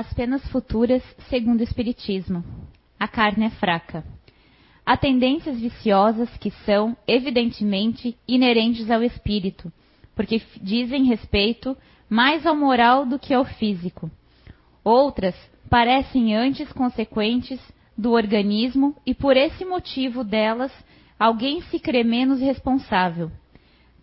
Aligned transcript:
as 0.00 0.12
penas 0.14 0.42
futuras 0.48 1.02
segundo 1.28 1.60
o 1.60 1.62
Espiritismo. 1.62 2.42
A 2.98 3.06
carne 3.06 3.44
é 3.44 3.50
fraca. 3.50 4.02
Há 4.84 4.96
tendências 4.96 5.60
viciosas 5.60 6.34
que 6.38 6.50
são, 6.64 6.96
evidentemente, 7.06 8.16
inerentes 8.26 8.90
ao 8.90 9.02
espírito, 9.02 9.70
porque 10.16 10.40
dizem 10.62 11.04
respeito 11.04 11.76
mais 12.08 12.46
ao 12.46 12.56
moral 12.56 13.04
do 13.04 13.18
que 13.18 13.34
ao 13.34 13.44
físico. 13.44 14.10
Outras 14.82 15.34
parecem 15.68 16.34
antes 16.34 16.72
consequentes 16.72 17.60
do 17.96 18.12
organismo 18.12 18.96
e 19.04 19.14
por 19.14 19.36
esse 19.36 19.66
motivo 19.66 20.24
delas 20.24 20.72
alguém 21.18 21.60
se 21.64 21.78
crê 21.78 22.02
menos 22.02 22.40
responsável. 22.40 23.30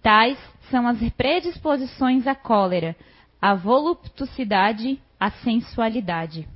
Tais 0.03 0.37
são 0.69 0.87
as 0.87 0.99
predisposições 1.13 2.27
à 2.27 2.35
cólera, 2.35 2.95
à 3.41 3.55
voluptuosidade, 3.55 5.01
à 5.19 5.31
sensualidade. 5.31 6.47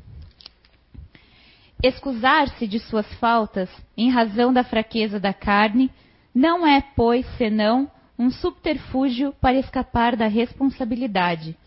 Excusar-se 1.83 2.67
de 2.67 2.79
suas 2.79 3.11
faltas 3.15 3.69
em 3.97 4.09
razão 4.09 4.53
da 4.53 4.63
fraqueza 4.63 5.19
da 5.19 5.33
carne 5.33 5.89
não 6.33 6.65
é, 6.65 6.81
pois, 6.95 7.25
senão 7.37 7.89
um 8.17 8.29
subterfúgio 8.29 9.33
para 9.41 9.57
escapar 9.57 10.15
da 10.15 10.27
responsabilidade. 10.27 11.57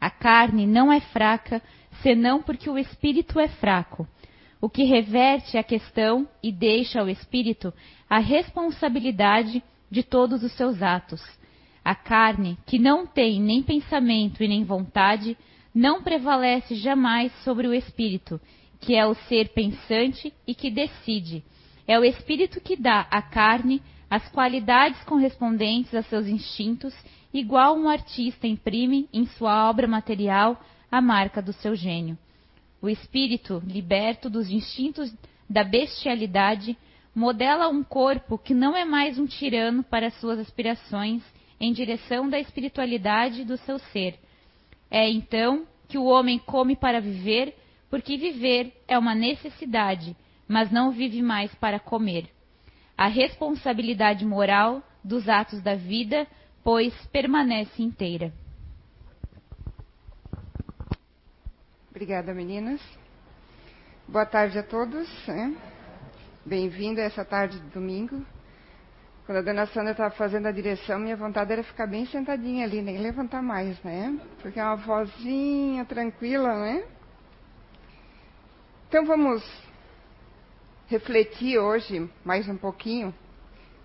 A 0.00 0.10
carne 0.10 0.66
não 0.66 0.92
é 0.92 1.00
fraca 1.00 1.60
senão 2.02 2.40
porque 2.40 2.70
o 2.70 2.78
espírito 2.78 3.40
é 3.40 3.48
fraco, 3.48 4.06
o 4.60 4.68
que 4.68 4.84
reverte 4.84 5.58
a 5.58 5.62
questão 5.62 6.28
e 6.42 6.52
deixa 6.52 7.00
ao 7.00 7.08
espírito 7.08 7.72
a 8.08 8.18
responsabilidade 8.18 9.62
de 9.90 10.02
todos 10.02 10.42
os 10.44 10.52
seus 10.52 10.82
atos. 10.82 11.20
A 11.84 11.94
carne, 11.94 12.56
que 12.64 12.78
não 12.78 13.06
tem 13.06 13.40
nem 13.40 13.62
pensamento 13.62 14.42
e 14.42 14.48
nem 14.48 14.64
vontade, 14.64 15.36
não 15.74 16.02
prevalece 16.02 16.76
jamais 16.76 17.32
sobre 17.42 17.66
o 17.66 17.74
espírito, 17.74 18.40
que 18.80 18.94
é 18.94 19.04
o 19.04 19.14
ser 19.14 19.48
pensante 19.48 20.32
e 20.46 20.54
que 20.54 20.70
decide. 20.70 21.42
É 21.86 21.98
o 21.98 22.04
espírito 22.04 22.60
que 22.60 22.76
dá 22.76 23.06
à 23.10 23.20
carne 23.20 23.82
as 24.08 24.28
qualidades 24.30 25.02
correspondentes 25.04 25.92
a 25.94 26.02
seus 26.02 26.28
instintos, 26.28 26.94
igual 27.32 27.76
um 27.76 27.88
artista 27.88 28.46
imprime 28.46 29.08
em 29.12 29.26
sua 29.26 29.68
obra 29.68 29.88
material 29.88 30.62
a 30.90 31.00
marca 31.00 31.42
do 31.42 31.52
seu 31.52 31.74
gênio. 31.74 32.16
O 32.80 32.88
espírito, 32.88 33.60
liberto 33.66 34.30
dos 34.30 34.48
instintos 34.48 35.12
da 35.50 35.64
bestialidade, 35.64 36.76
modela 37.14 37.68
um 37.68 37.82
corpo 37.82 38.38
que 38.38 38.54
não 38.54 38.76
é 38.76 38.84
mais 38.84 39.18
um 39.18 39.26
tirano 39.26 39.82
para 39.82 40.10
suas 40.10 40.38
aspirações 40.38 41.22
em 41.58 41.72
direção 41.72 42.28
da 42.28 42.38
espiritualidade 42.38 43.44
do 43.44 43.56
seu 43.56 43.78
ser. 43.78 44.18
É 44.96 45.10
então 45.10 45.66
que 45.88 45.98
o 45.98 46.04
homem 46.04 46.38
come 46.38 46.76
para 46.76 47.00
viver, 47.00 47.52
porque 47.90 48.16
viver 48.16 48.72
é 48.86 48.96
uma 48.96 49.12
necessidade, 49.12 50.16
mas 50.46 50.70
não 50.70 50.92
vive 50.92 51.20
mais 51.20 51.52
para 51.56 51.80
comer. 51.80 52.30
A 52.96 53.08
responsabilidade 53.08 54.24
moral 54.24 54.80
dos 55.02 55.28
atos 55.28 55.60
da 55.60 55.74
vida, 55.74 56.28
pois, 56.62 56.94
permanece 57.06 57.82
inteira. 57.82 58.32
Obrigada, 61.90 62.32
meninas. 62.32 62.80
Boa 64.06 64.24
tarde 64.24 64.60
a 64.60 64.62
todos. 64.62 65.08
Né? 65.26 65.56
Bem-vindo 66.46 67.00
a 67.00 67.02
essa 67.02 67.24
tarde 67.24 67.58
de 67.58 67.68
domingo. 67.70 68.24
Quando 69.26 69.38
a 69.38 69.42
dona 69.42 69.66
Sandra 69.66 69.92
estava 69.92 70.14
fazendo 70.14 70.46
a 70.46 70.52
direção, 70.52 70.98
minha 70.98 71.16
vontade 71.16 71.50
era 71.50 71.62
ficar 71.62 71.86
bem 71.86 72.04
sentadinha 72.06 72.66
ali, 72.66 72.82
nem 72.82 72.98
levantar 72.98 73.40
mais, 73.42 73.82
né? 73.82 74.18
Porque 74.42 74.60
é 74.60 74.62
uma 74.62 74.76
vozinha 74.76 75.82
tranquila, 75.86 76.54
né? 76.54 76.84
Então 78.86 79.06
vamos 79.06 79.42
refletir 80.88 81.58
hoje 81.58 82.08
mais 82.22 82.46
um 82.50 82.56
pouquinho 82.56 83.14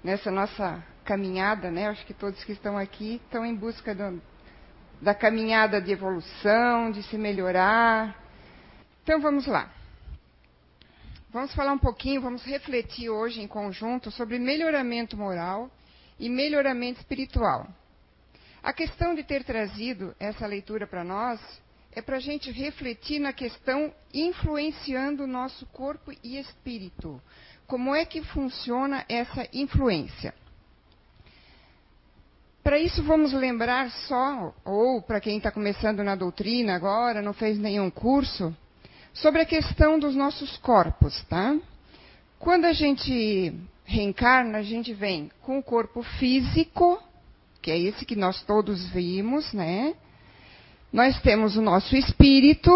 nessa 0.04 0.30
nossa 0.30 0.84
caminhada, 1.06 1.72
né? 1.72 1.88
Acho 1.88 2.06
que 2.06 2.14
todos 2.14 2.44
que 2.44 2.52
estão 2.52 2.78
aqui 2.78 3.22
estão 3.24 3.46
em 3.46 3.56
busca 3.56 3.96
do, 3.96 4.22
da 5.02 5.16
caminhada 5.16 5.82
de 5.82 5.94
evolução, 5.94 6.92
de 6.92 7.02
se 7.04 7.18
melhorar. 7.18 8.14
Então 9.04 9.22
vamos 9.22 9.48
lá. 9.48 9.79
Vamos 11.32 11.54
falar 11.54 11.74
um 11.74 11.78
pouquinho, 11.78 12.22
vamos 12.22 12.44
refletir 12.44 13.08
hoje 13.08 13.40
em 13.40 13.48
conjunto 13.48 14.10
sobre 14.10 14.40
melhoramento 14.40 15.16
moral 15.16 15.70
e 16.20 16.28
melhoramento 16.28 17.02
espiritual. 17.02 17.68
A 18.64 18.74
questão 18.74 19.14
de 19.14 19.22
ter 19.22 19.44
trazido 19.44 20.16
essa 20.20 20.48
leitura 20.48 20.88
para 20.88 21.04
nós 21.04 21.40
é 21.92 22.02
para 22.02 22.18
a 22.18 22.20
gente 22.20 22.50
refletir 22.50 23.20
na 23.20 23.32
questão 23.32 23.94
influenciando 24.12 25.26
o 25.26 25.28
nosso 25.28 25.68
corpo 25.68 26.12
e 26.24 26.40
espírito. 26.40 27.22
Como 27.68 27.94
é 27.94 28.06
que 28.06 28.24
funciona 28.24 29.06
essa 29.08 29.48
influência? 29.54 30.34
Para 32.64 32.80
isso, 32.80 33.04
vamos 33.04 33.34
lembrar 33.34 33.92
só, 33.92 34.52
ou 34.66 35.00
para 35.00 35.22
quem 35.22 35.38
está 35.38 35.52
começando 35.52 36.04
na 36.04 36.16
doutrina 36.16 36.76
agora, 36.76 37.22
não 37.22 37.34
fez 37.34 37.60
nenhum 37.60 37.92
curso, 37.92 38.56
sobre 39.22 39.42
a 39.42 39.46
questão 39.46 40.00
dos 40.00 40.16
nossos 40.16 40.58
corpos, 40.58 41.24
tá? 41.30 41.58
Quando 42.38 42.66
a 42.66 42.74
gente 42.74 43.54
reencarna, 43.86 44.60
a 44.60 44.64
gente 44.64 44.94
vem 44.94 45.32
com 45.42 45.60
o 45.60 45.64
corpo 45.64 46.04
físico, 46.04 47.02
que 47.62 47.72
é 47.72 47.78
esse 47.78 48.06
que 48.06 48.16
nós 48.16 48.42
todos 48.44 48.88
vimos, 48.90 49.52
né? 49.52 49.94
Nós 50.92 51.20
temos 51.22 51.58
o 51.58 51.62
nosso 51.62 51.96
espírito. 51.96 52.72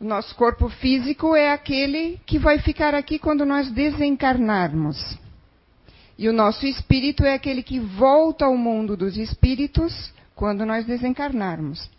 O 0.00 0.04
nosso 0.04 0.34
corpo 0.34 0.68
físico 0.68 1.34
é 1.34 1.52
aquele 1.52 2.20
que 2.24 2.38
vai 2.38 2.58
ficar 2.58 2.94
aqui 2.94 3.18
quando 3.18 3.44
nós 3.44 3.70
desencarnarmos. 3.70 5.18
E 6.16 6.28
o 6.28 6.32
nosso 6.32 6.66
espírito 6.66 7.24
é 7.24 7.34
aquele 7.34 7.62
que 7.62 7.80
volta 7.80 8.44
ao 8.44 8.56
mundo 8.56 8.96
dos 8.96 9.16
espíritos 9.16 10.12
quando 10.34 10.64
nós 10.64 10.86
desencarnarmos. 10.86 11.90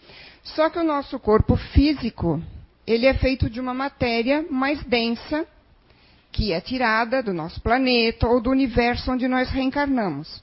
Só 0.44 0.70
que 0.70 0.80
o 0.80 0.84
nosso 0.84 1.20
corpo 1.20 1.56
físico, 1.56 2.42
ele 2.86 3.06
é 3.06 3.14
feito 3.14 3.50
de 3.50 3.60
uma 3.60 3.74
matéria 3.74 4.46
mais 4.50 4.84
densa, 4.84 5.46
que 6.32 6.52
é 6.52 6.62
tirada 6.62 7.22
do 7.22 7.34
nosso 7.34 7.62
planeta 7.62 8.28
ou 8.28 8.42
do 8.42 8.50
universo 8.50 9.12
onde 9.12 9.28
nós 9.28 9.50
reencarnamos. 9.50 10.42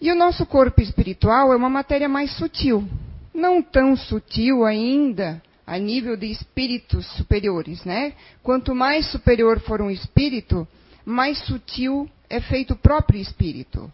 E 0.00 0.12
o 0.12 0.14
nosso 0.14 0.44
corpo 0.44 0.80
espiritual 0.80 1.52
é 1.52 1.56
uma 1.56 1.70
matéria 1.70 2.08
mais 2.08 2.30
sutil, 2.36 2.86
não 3.32 3.62
tão 3.62 3.96
sutil 3.96 4.64
ainda 4.64 5.42
a 5.66 5.78
nível 5.78 6.16
de 6.16 6.30
espíritos 6.30 7.06
superiores, 7.16 7.84
né? 7.84 8.12
Quanto 8.42 8.74
mais 8.74 9.10
superior 9.10 9.58
for 9.60 9.80
um 9.82 9.90
espírito, 9.90 10.68
mais 11.04 11.38
sutil 11.40 12.08
é 12.30 12.40
feito 12.40 12.74
o 12.74 12.76
próprio 12.76 13.20
espírito. 13.20 13.90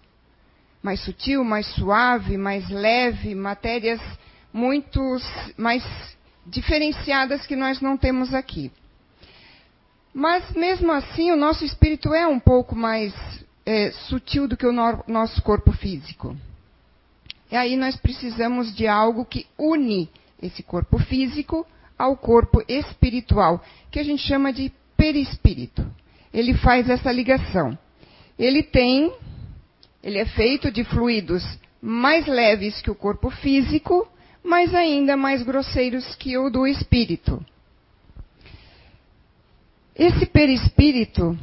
Mais 0.83 1.01
sutil, 1.01 1.45
mais 1.45 1.67
suave, 1.69 2.37
mais 2.37 2.69
leve, 2.69 3.35
matérias 3.35 4.01
muito 4.53 5.01
mais 5.57 5.83
diferenciadas 6.47 7.47
que 7.47 7.57
nós 7.57 7.81
não 7.81 7.97
temos 7.97 8.35
aqui. 8.35 8.71
Mas 10.13 10.51
mesmo 10.53 10.93
assim, 10.93 11.31
o 11.31 11.37
nosso 11.37 11.65
espírito 11.65 12.13
é 12.13 12.27
um 12.27 12.39
pouco 12.39 12.77
mais 12.77 13.15
é, 13.65 13.91
sutil 13.93 14.47
do 14.47 14.57
que 14.57 14.67
o 14.67 14.73
no 14.73 15.03
nosso 15.09 15.41
corpo 15.43 15.73
físico. 15.73 16.37
E 17.51 17.57
aí 17.57 17.77
nós 17.77 17.97
precisamos 17.97 18.75
de 18.75 18.87
algo 18.87 19.25
que 19.25 19.47
une 19.59 20.11
esse 20.43 20.63
corpo 20.63 20.99
físico 20.99 21.67
ao 21.99 22.17
corpo 22.17 22.63
espiritual, 22.67 23.63
que 23.91 23.99
a 23.99 24.03
gente 24.03 24.27
chama 24.27 24.53
de 24.53 24.73
perispírito. 24.97 25.87
Ele 26.33 26.55
faz 26.55 26.91
essa 26.91 27.13
ligação 27.13 27.79
ele 28.39 28.63
tem, 28.63 29.13
ele 30.03 30.19
é 30.19 30.27
feito 30.27 30.71
de 30.71 30.85
fluidos 30.85 31.45
mais 31.81 32.27
leves 32.27 32.81
que 32.81 32.91
o 32.91 32.95
corpo 32.95 33.31
físico, 33.31 34.09
mas 34.43 34.75
ainda 34.75 35.17
mais 35.17 35.43
grosseiros 35.43 36.15
que 36.17 36.37
o 36.37 36.51
do 36.51 36.67
espírito. 36.67 37.45
Esse 39.95 40.27
perispírito, 40.27 41.39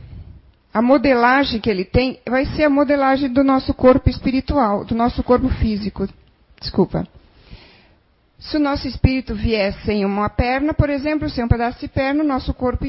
a 0.73 0.81
modelagem 0.81 1.59
que 1.59 1.69
ele 1.69 1.85
tem, 1.85 2.19
vai 2.27 2.45
ser 2.45 2.65
a 2.65 2.69
modelagem 2.69 3.31
do 3.31 3.43
nosso 3.43 3.73
corpo 3.73 4.09
espiritual, 4.09 4.83
do 4.83 4.95
nosso 4.95 5.23
corpo 5.23 5.49
físico. 5.49 6.07
Desculpa. 6.59 7.07
Se 8.39 8.55
o 8.55 8.59
nosso 8.59 8.87
espírito 8.87 9.35
vier 9.35 9.73
sem 9.85 10.05
uma 10.05 10.29
perna, 10.29 10.73
por 10.73 10.89
exemplo, 10.89 11.29
sem 11.29 11.43
um 11.43 11.47
pedaço 11.47 11.79
de 11.79 11.87
perna, 11.89 12.23
o 12.23 12.27
nosso 12.27 12.53
corpo 12.53 12.85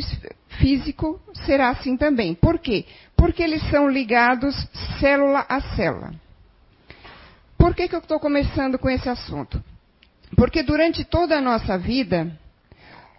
físico 0.49 1.21
será 1.45 1.71
assim 1.71 1.97
também. 1.97 2.35
Por 2.35 2.59
quê? 2.59 2.87
Porque 3.17 3.43
eles 3.43 3.62
são 3.69 3.89
ligados 3.89 4.55
célula 5.01 5.45
a 5.49 5.61
célula. 5.61 6.12
Por 7.59 7.75
que, 7.75 7.89
que 7.89 7.95
eu 7.95 7.99
estou 7.99 8.19
começando 8.21 8.79
com 8.79 8.89
esse 8.89 9.09
assunto? 9.09 9.62
Porque 10.37 10.62
durante 10.62 11.05
toda 11.05 11.38
a 11.38 11.41
nossa 11.41 11.77
vida, 11.77 12.31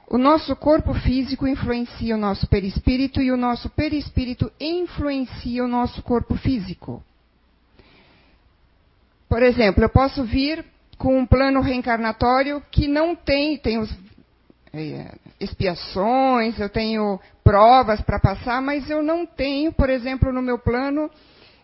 o 0.07 0.17
nosso 0.17 0.55
corpo 0.55 0.93
físico 0.93 1.47
influencia 1.47 2.15
o 2.15 2.19
nosso 2.19 2.47
perispírito 2.47 3.21
e 3.21 3.31
o 3.31 3.37
nosso 3.37 3.69
perispírito 3.69 4.51
influencia 4.59 5.63
o 5.63 5.67
nosso 5.67 6.01
corpo 6.03 6.35
físico. 6.35 7.03
Por 9.29 9.41
exemplo, 9.41 9.83
eu 9.83 9.89
posso 9.89 10.25
vir 10.25 10.65
com 10.97 11.17
um 11.17 11.25
plano 11.25 11.61
reencarnatório 11.61 12.61
que 12.69 12.87
não 12.87 13.15
tem, 13.15 13.57
tem 13.57 13.77
os, 13.77 13.89
é, 14.73 15.15
expiações, 15.39 16.59
eu 16.59 16.69
tenho 16.69 17.19
provas 17.43 18.01
para 18.01 18.19
passar, 18.19 18.61
mas 18.61 18.89
eu 18.89 19.01
não 19.01 19.25
tenho, 19.25 19.71
por 19.71 19.89
exemplo, 19.89 20.31
no 20.31 20.41
meu 20.41 20.59
plano, 20.59 21.09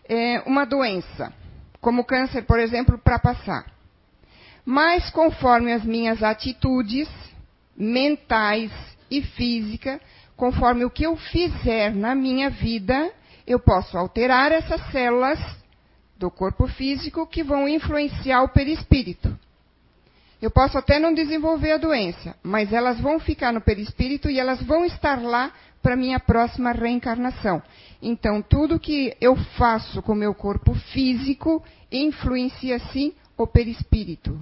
é, 0.08 0.42
uma 0.46 0.64
doença, 0.64 1.32
como 1.80 2.04
câncer, 2.04 2.42
por 2.42 2.58
exemplo, 2.58 2.98
para 2.98 3.18
passar. 3.18 3.77
Mas 4.70 5.08
conforme 5.08 5.72
as 5.72 5.82
minhas 5.82 6.22
atitudes 6.22 7.08
mentais 7.74 8.70
e 9.10 9.22
físicas, 9.22 9.98
conforme 10.36 10.84
o 10.84 10.90
que 10.90 11.04
eu 11.04 11.16
fizer 11.16 11.94
na 11.94 12.14
minha 12.14 12.50
vida, 12.50 13.10
eu 13.46 13.58
posso 13.58 13.96
alterar 13.96 14.52
essas 14.52 14.82
células 14.92 15.38
do 16.18 16.30
corpo 16.30 16.66
físico 16.66 17.26
que 17.26 17.42
vão 17.42 17.66
influenciar 17.66 18.42
o 18.42 18.50
perispírito. 18.50 19.34
Eu 20.42 20.50
posso 20.50 20.76
até 20.76 20.98
não 20.98 21.14
desenvolver 21.14 21.72
a 21.72 21.78
doença, 21.78 22.36
mas 22.42 22.70
elas 22.70 23.00
vão 23.00 23.18
ficar 23.18 23.54
no 23.54 23.62
perispírito 23.62 24.28
e 24.28 24.38
elas 24.38 24.62
vão 24.62 24.84
estar 24.84 25.22
lá 25.22 25.50
para 25.80 25.96
minha 25.96 26.20
próxima 26.20 26.72
reencarnação. 26.72 27.62
Então, 28.02 28.42
tudo 28.42 28.78
que 28.78 29.16
eu 29.18 29.34
faço 29.34 30.02
com 30.02 30.12
o 30.12 30.14
meu 30.14 30.34
corpo 30.34 30.74
físico 30.92 31.64
influencia 31.90 32.78
sim 32.92 33.14
o 33.34 33.46
perispírito. 33.46 34.38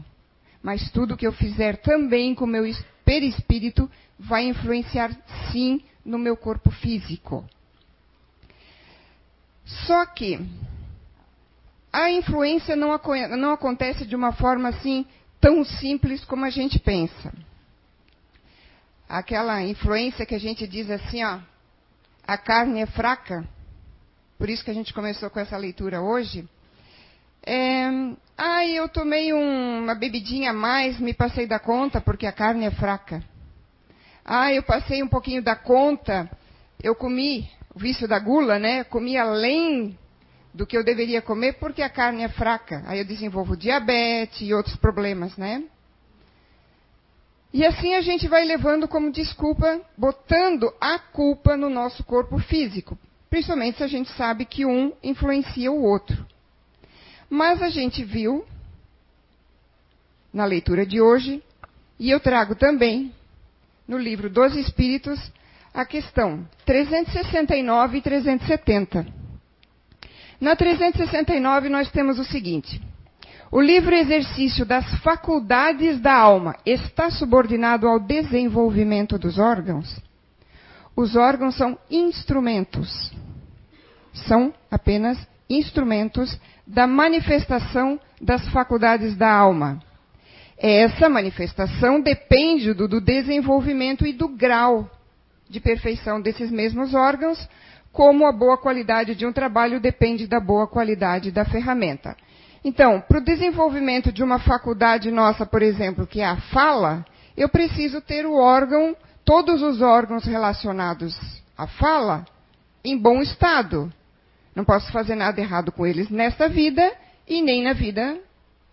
Mas 0.66 0.90
tudo 0.90 1.16
que 1.16 1.24
eu 1.24 1.30
fizer 1.30 1.76
também 1.76 2.34
com 2.34 2.44
meu 2.44 2.64
perispírito 3.04 3.88
vai 4.18 4.48
influenciar 4.48 5.16
sim 5.52 5.80
no 6.04 6.18
meu 6.18 6.36
corpo 6.36 6.72
físico. 6.72 7.48
Só 9.64 10.04
que 10.06 10.40
a 11.92 12.10
influência 12.10 12.74
não, 12.74 13.00
não 13.38 13.52
acontece 13.52 14.04
de 14.04 14.16
uma 14.16 14.32
forma 14.32 14.70
assim 14.70 15.06
tão 15.40 15.64
simples 15.64 16.24
como 16.24 16.44
a 16.44 16.50
gente 16.50 16.80
pensa. 16.80 17.32
Aquela 19.08 19.62
influência 19.62 20.26
que 20.26 20.34
a 20.34 20.40
gente 20.40 20.66
diz 20.66 20.90
assim, 20.90 21.22
ó, 21.22 21.38
a 22.26 22.36
carne 22.36 22.80
é 22.80 22.86
fraca, 22.86 23.48
por 24.36 24.50
isso 24.50 24.64
que 24.64 24.70
a 24.72 24.74
gente 24.74 24.92
começou 24.92 25.30
com 25.30 25.38
essa 25.38 25.56
leitura 25.56 26.00
hoje. 26.00 26.44
É, 27.46 27.86
ah, 28.36 28.66
eu 28.66 28.88
tomei 28.88 29.32
um, 29.32 29.84
uma 29.84 29.94
bebidinha 29.94 30.50
a 30.50 30.52
mais, 30.52 30.98
me 30.98 31.14
passei 31.14 31.46
da 31.46 31.60
conta 31.60 32.00
porque 32.00 32.26
a 32.26 32.32
carne 32.32 32.66
é 32.66 32.70
fraca. 32.72 33.22
Ah, 34.24 34.52
eu 34.52 34.64
passei 34.64 35.00
um 35.00 35.08
pouquinho 35.08 35.40
da 35.40 35.54
conta, 35.54 36.28
eu 36.82 36.96
comi, 36.96 37.48
o 37.72 37.78
vício 37.78 38.08
da 38.08 38.18
gula, 38.18 38.58
né? 38.58 38.82
Comi 38.82 39.16
além 39.16 39.96
do 40.52 40.66
que 40.66 40.76
eu 40.76 40.82
deveria 40.82 41.22
comer 41.22 41.52
porque 41.54 41.82
a 41.82 41.88
carne 41.88 42.24
é 42.24 42.28
fraca. 42.28 42.82
Aí 42.86 42.98
eu 42.98 43.04
desenvolvo 43.04 43.56
diabetes 43.56 44.40
e 44.40 44.52
outros 44.52 44.74
problemas, 44.76 45.36
né? 45.36 45.62
E 47.52 47.64
assim 47.64 47.94
a 47.94 48.00
gente 48.00 48.26
vai 48.26 48.44
levando 48.44 48.88
como 48.88 49.12
desculpa, 49.12 49.80
botando 49.96 50.74
a 50.80 50.98
culpa 50.98 51.56
no 51.56 51.70
nosso 51.70 52.02
corpo 52.02 52.38
físico, 52.38 52.98
principalmente 53.30 53.78
se 53.78 53.84
a 53.84 53.86
gente 53.86 54.10
sabe 54.12 54.44
que 54.44 54.66
um 54.66 54.92
influencia 55.00 55.70
o 55.70 55.82
outro. 55.82 56.26
Mas 57.28 57.62
a 57.62 57.68
gente 57.68 58.04
viu 58.04 58.44
na 60.32 60.44
leitura 60.44 60.84
de 60.84 61.00
hoje, 61.00 61.42
e 61.98 62.10
eu 62.10 62.20
trago 62.20 62.54
também 62.54 63.12
no 63.88 63.98
livro 63.98 64.28
dos 64.28 64.54
Espíritos 64.54 65.18
a 65.72 65.84
questão 65.84 66.46
369 66.64 67.98
e 67.98 68.02
370 68.02 69.26
na 70.40 70.54
369, 70.54 71.68
nós 71.68 71.90
temos 71.90 72.18
o 72.18 72.24
seguinte: 72.24 72.80
o 73.50 73.60
livre 73.60 73.98
exercício 73.98 74.66
das 74.66 74.98
faculdades 74.98 75.98
da 76.00 76.14
alma 76.14 76.56
está 76.64 77.10
subordinado 77.10 77.88
ao 77.88 77.98
desenvolvimento 77.98 79.18
dos 79.18 79.38
órgãos? 79.38 79.98
Os 80.94 81.16
órgãos 81.16 81.56
são 81.56 81.78
instrumentos. 81.90 83.12
São 84.12 84.52
apenas 84.70 85.18
instrumentos 85.48 86.38
da 86.66 86.86
manifestação 86.86 88.00
das 88.20 88.48
faculdades 88.48 89.16
da 89.16 89.30
alma. 89.30 89.80
Essa 90.58 91.08
manifestação 91.08 92.00
depende 92.00 92.72
do, 92.72 92.88
do 92.88 93.00
desenvolvimento 93.00 94.06
e 94.06 94.12
do 94.12 94.28
grau 94.28 94.90
de 95.48 95.60
perfeição 95.60 96.20
desses 96.20 96.50
mesmos 96.50 96.94
órgãos, 96.94 97.48
como 97.92 98.26
a 98.26 98.32
boa 98.32 98.58
qualidade 98.58 99.14
de 99.14 99.26
um 99.26 99.32
trabalho 99.32 99.80
depende 99.80 100.26
da 100.26 100.40
boa 100.40 100.66
qualidade 100.66 101.30
da 101.30 101.44
ferramenta. 101.44 102.16
Então, 102.64 103.00
para 103.00 103.18
o 103.18 103.24
desenvolvimento 103.24 104.10
de 104.10 104.24
uma 104.24 104.38
faculdade 104.38 105.10
nossa, 105.10 105.46
por 105.46 105.62
exemplo, 105.62 106.06
que 106.06 106.20
é 106.20 106.26
a 106.26 106.36
fala, 106.36 107.04
eu 107.36 107.48
preciso 107.48 108.00
ter 108.00 108.26
o 108.26 108.34
órgão, 108.34 108.96
todos 109.24 109.62
os 109.62 109.80
órgãos 109.80 110.24
relacionados 110.24 111.16
à 111.56 111.66
fala, 111.66 112.24
em 112.84 112.98
bom 112.98 113.22
estado. 113.22 113.92
Não 114.56 114.64
posso 114.64 114.90
fazer 114.90 115.14
nada 115.14 115.38
errado 115.38 115.70
com 115.70 115.86
eles 115.86 116.08
nesta 116.08 116.48
vida 116.48 116.90
e 117.28 117.42
nem 117.42 117.62
na 117.62 117.74
vida, 117.74 118.18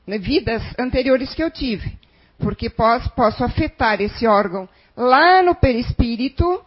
nas 0.08 0.22
vidas 0.22 0.64
anteriores 0.80 1.36
que 1.36 1.44
eu 1.44 1.52
tive. 1.52 2.00
Porque 2.40 2.70
posso, 2.70 3.10
posso 3.12 3.44
afetar 3.44 4.00
esse 4.00 4.26
órgão 4.26 4.68
lá 4.96 5.44
no 5.44 5.54
perispírito, 5.54 6.64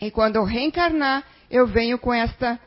e 0.00 0.10
quando 0.10 0.36
eu 0.36 0.44
reencarnar, 0.44 1.22
eu 1.48 1.68
venho 1.68 1.96
com 1.98 2.12
esta 2.12 2.58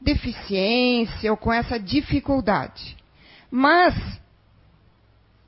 deficiência 0.00 1.30
ou 1.30 1.36
com 1.36 1.52
essa 1.52 1.78
dificuldade. 1.78 2.96
Mas 3.50 3.94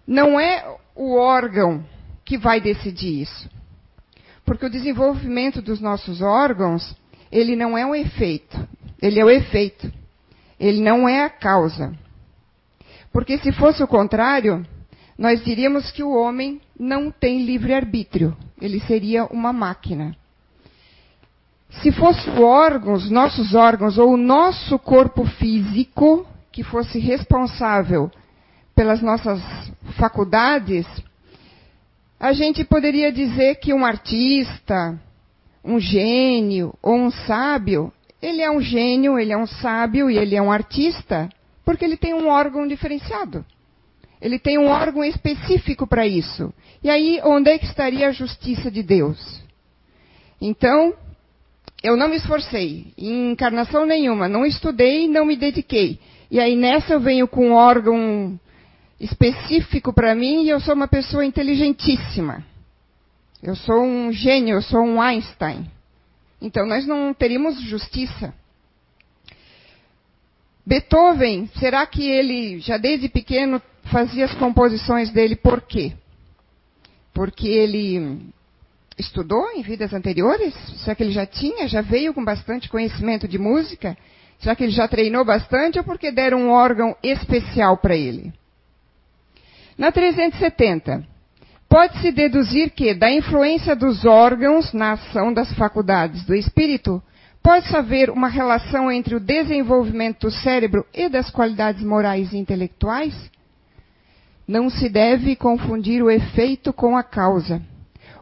não 0.06 0.38
é 0.38 0.76
o 0.94 1.17
órgão 1.17 1.87
que 2.23 2.37
vai 2.37 2.61
decidir 2.61 3.23
isso. 3.23 3.49
Porque 4.44 4.67
o 4.67 4.71
desenvolvimento 4.71 5.62
dos 5.62 5.81
nossos 5.81 6.21
órgãos, 6.21 6.94
ele 7.33 7.56
não 7.56 7.79
é 7.79 7.87
um 7.87 7.94
efeito, 7.94 8.69
ele 9.00 9.19
é 9.19 9.25
o 9.25 9.31
efeito. 9.31 9.93
Ele 10.58 10.81
não 10.81 11.08
é 11.08 11.25
a 11.25 11.31
causa. 11.31 11.93
Porque 13.12 13.38
se 13.38 13.50
fosse 13.52 13.82
o 13.82 13.88
contrário, 13.88 14.64
nós 15.19 15.43
diríamos 15.44 15.91
que 15.91 16.02
o 16.02 16.14
homem 16.14 16.61
não 16.79 17.11
tem 17.11 17.44
livre-arbítrio. 17.44 18.37
Ele 18.61 18.81
seria 18.81 19.25
uma 19.26 19.52
máquina. 19.52 20.17
Se 21.82 21.93
fosse 21.93 22.29
órgãos, 22.31 23.11
nossos 23.11 23.55
órgãos, 23.55 23.97
ou 23.97 24.14
o 24.14 24.17
nosso 24.17 24.79
corpo 24.79 25.25
físico, 25.25 26.26
que 26.52 26.62
fosse 26.62 26.99
responsável 26.99 28.11
pelas 28.75 29.00
nossas 29.00 29.41
faculdades, 29.97 30.87
a 32.19 32.32
gente 32.32 32.64
poderia 32.64 33.12
dizer 33.12 33.56
que 33.56 33.73
um 33.73 33.85
artista, 33.85 35.00
um 35.64 35.78
gênio 35.78 36.75
ou 36.83 36.95
um 36.97 37.11
sábio, 37.11 37.92
ele 38.23 38.43
é 38.43 38.50
um 38.50 38.61
gênio, 38.61 39.19
ele 39.19 39.33
é 39.33 39.37
um 39.37 39.47
sábio 39.47 40.11
e 40.11 40.19
ele 40.19 40.37
é 40.37 40.43
um 40.43 40.53
artista, 40.53 41.29
porque 41.65 41.85
ele 41.85 41.97
tem 41.97 42.15
um 42.15 42.29
órgão 42.29 42.67
diferenciado. 42.67 43.45
Ele 44.21 44.39
tem 44.39 44.59
um 44.59 44.67
órgão 44.67 45.03
específico 45.03 45.87
para 45.87 46.07
isso. 46.07 46.53
E 46.83 46.91
aí, 46.91 47.21
onde 47.25 47.50
é 47.50 47.59
que 47.59 47.65
estaria 47.65 48.09
a 48.09 48.12
justiça 48.12 48.71
de 48.71 48.83
Deus? 48.83 49.41
Então, 50.41 50.95
eu 51.83 51.97
não 51.97 52.09
me 52.09 52.17
esforcei 52.17 52.93
em 52.97 53.33
encarnação 53.33 53.87
nenhuma, 53.87 54.29
não 54.29 54.45
estudei, 54.45 55.09
não 55.09 55.25
me 55.25 55.37
dediquei. 55.37 55.99
E 56.31 56.39
aí 56.39 56.55
nessa 56.55 56.95
eu 56.95 57.00
venho 57.00 57.27
com 57.27 57.49
um 57.49 57.53
órgão 57.53 58.39
específico 59.00 59.93
para 59.93 60.15
mim 60.15 60.45
e 60.45 60.50
eu 60.50 60.61
sou 60.61 60.75
uma 60.75 60.87
pessoa 60.87 61.25
inteligentíssima. 61.25 62.45
Eu 63.43 63.57
sou 63.57 63.83
um 63.83 64.12
gênio, 64.12 64.57
eu 64.57 64.62
sou 64.62 64.83
um 64.83 65.00
Einstein. 65.00 65.71
Então 66.40 66.66
nós 66.66 66.87
não 66.87 67.12
teríamos 67.12 67.61
justiça. 67.62 68.35
Beethoven, 70.64 71.49
será 71.59 71.87
que 71.87 72.09
ele 72.09 72.61
já 72.61 72.76
desde 72.76 73.09
pequeno 73.09 73.61
fazia 73.85 74.25
as 74.25 74.35
composições 74.35 75.11
dele 75.11 75.37
por 75.37 75.62
quê? 75.62 75.92
Porque 77.12 77.49
ele 77.49 78.20
estudou 78.97 79.50
em 79.52 79.62
vidas 79.62 79.92
anteriores? 79.92 80.54
Será 80.85 80.94
que 80.94 81.02
ele 81.02 81.12
já 81.12 81.26
tinha, 81.26 81.66
já 81.66 81.80
veio 81.80 82.14
com 82.14 82.25
bastante 82.25 82.68
conhecimento 82.68 83.26
de 83.26 83.38
música? 83.38 83.97
Será 84.38 84.54
que 84.54 84.62
ele 84.62 84.73
já 84.73 84.87
treinou 84.87 85.25
bastante 85.25 85.78
ou 85.78 85.85
porque 85.85 86.11
deram 86.11 86.40
um 86.40 86.50
órgão 86.50 86.97
especial 87.02 87.76
para 87.76 87.97
ele? 87.97 88.32
Na 89.76 89.90
370, 89.90 91.06
pode-se 91.71 92.11
deduzir 92.11 92.73
que, 92.73 92.93
da 92.93 93.09
influência 93.09 93.77
dos 93.77 94.05
órgãos 94.05 94.73
na 94.73 94.93
ação 94.93 95.33
das 95.33 95.53
faculdades 95.55 96.25
do 96.25 96.35
espírito, 96.35 97.00
pode-se 97.41 97.75
haver 97.77 98.11
uma 98.11 98.27
relação 98.27 98.91
entre 98.91 99.15
o 99.15 99.21
desenvolvimento 99.21 100.27
do 100.27 100.33
cérebro 100.33 100.85
e 100.93 101.09
das 101.09 101.31
qualidades 101.31 101.85
morais 101.85 102.33
e 102.33 102.39
intelectuais? 102.39 103.15
Não 104.49 104.69
se 104.69 104.89
deve 104.89 105.37
confundir 105.37 106.03
o 106.03 106.11
efeito 106.11 106.73
com 106.73 106.97
a 106.97 107.05
causa. 107.05 107.62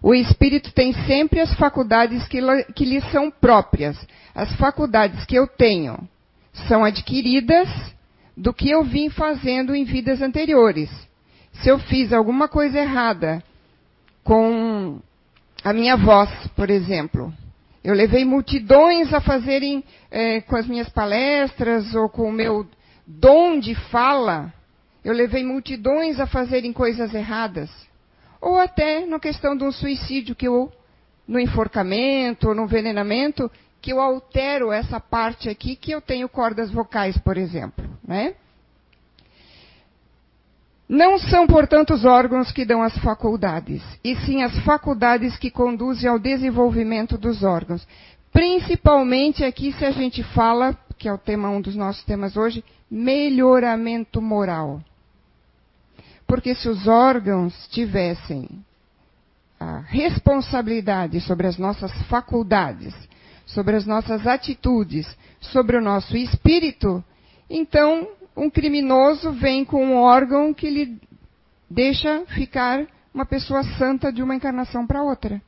O 0.02 0.14
espírito 0.14 0.70
tem 0.74 0.92
sempre 1.06 1.40
as 1.40 1.54
faculdades 1.54 2.28
que, 2.28 2.38
que 2.74 2.84
lhe 2.84 3.00
são 3.10 3.30
próprias. 3.30 3.96
As 4.34 4.54
faculdades 4.56 5.24
que 5.24 5.34
eu 5.34 5.46
tenho 5.46 5.98
são 6.68 6.84
adquiridas 6.84 7.66
do 8.36 8.52
que 8.52 8.68
eu 8.68 8.84
vim 8.84 9.08
fazendo 9.08 9.74
em 9.74 9.84
vidas 9.84 10.20
anteriores. 10.20 11.07
Se 11.62 11.68
eu 11.68 11.78
fiz 11.78 12.12
alguma 12.12 12.48
coisa 12.48 12.78
errada 12.78 13.42
com 14.22 15.00
a 15.64 15.72
minha 15.72 15.96
voz, 15.96 16.30
por 16.54 16.70
exemplo, 16.70 17.32
eu 17.82 17.94
levei 17.94 18.24
multidões 18.24 19.12
a 19.12 19.20
fazerem 19.20 19.82
é, 20.10 20.40
com 20.40 20.56
as 20.56 20.66
minhas 20.66 20.88
palestras 20.88 21.94
ou 21.94 22.08
com 22.08 22.28
o 22.28 22.32
meu 22.32 22.66
dom 23.06 23.58
de 23.58 23.74
fala, 23.74 24.52
eu 25.04 25.12
levei 25.12 25.44
multidões 25.44 26.20
a 26.20 26.26
fazerem 26.26 26.72
coisas 26.72 27.14
erradas. 27.14 27.70
Ou 28.40 28.58
até 28.58 29.06
na 29.06 29.18
questão 29.18 29.56
de 29.56 29.64
um 29.64 29.72
suicídio, 29.72 30.34
que 30.34 30.46
eu, 30.46 30.70
no 31.26 31.40
enforcamento 31.40 32.48
ou 32.48 32.54
no 32.54 32.64
envenenamento, 32.64 33.50
que 33.80 33.92
eu 33.92 34.00
altero 34.00 34.70
essa 34.70 35.00
parte 35.00 35.48
aqui 35.48 35.74
que 35.74 35.90
eu 35.90 36.00
tenho 36.00 36.28
cordas 36.28 36.70
vocais, 36.70 37.16
por 37.18 37.36
exemplo. 37.36 37.84
Né? 38.06 38.34
Não 40.88 41.18
são, 41.18 41.46
portanto, 41.46 41.92
os 41.92 42.06
órgãos 42.06 42.50
que 42.50 42.64
dão 42.64 42.82
as 42.82 42.96
faculdades, 42.98 43.82
e 44.02 44.16
sim 44.16 44.42
as 44.42 44.58
faculdades 44.60 45.36
que 45.36 45.50
conduzem 45.50 46.08
ao 46.08 46.18
desenvolvimento 46.18 47.18
dos 47.18 47.42
órgãos. 47.42 47.86
Principalmente 48.32 49.44
aqui, 49.44 49.72
se 49.72 49.84
a 49.84 49.90
gente 49.90 50.22
fala, 50.22 50.74
que 50.96 51.06
é 51.06 51.12
o 51.12 51.18
tema, 51.18 51.50
um 51.50 51.60
dos 51.60 51.76
nossos 51.76 52.02
temas 52.04 52.36
hoje, 52.36 52.64
melhoramento 52.90 54.22
moral. 54.22 54.80
Porque 56.26 56.54
se 56.54 56.68
os 56.68 56.86
órgãos 56.86 57.68
tivessem 57.68 58.48
a 59.60 59.80
responsabilidade 59.80 61.20
sobre 61.20 61.46
as 61.46 61.58
nossas 61.58 61.92
faculdades, 62.02 62.94
sobre 63.44 63.76
as 63.76 63.86
nossas 63.86 64.26
atitudes, 64.26 65.06
sobre 65.40 65.76
o 65.76 65.82
nosso 65.82 66.16
espírito, 66.16 67.02
então 67.50 68.08
um 68.38 68.48
criminoso 68.48 69.32
vem 69.32 69.64
com 69.64 69.84
um 69.84 69.96
órgão 69.96 70.54
que 70.54 70.70
lhe 70.70 71.00
deixa 71.68 72.24
ficar 72.26 72.86
uma 73.12 73.26
pessoa 73.26 73.64
santa 73.76 74.12
de 74.12 74.22
uma 74.22 74.34
encarnação 74.34 74.86
para 74.86 75.02
outra. 75.02 75.42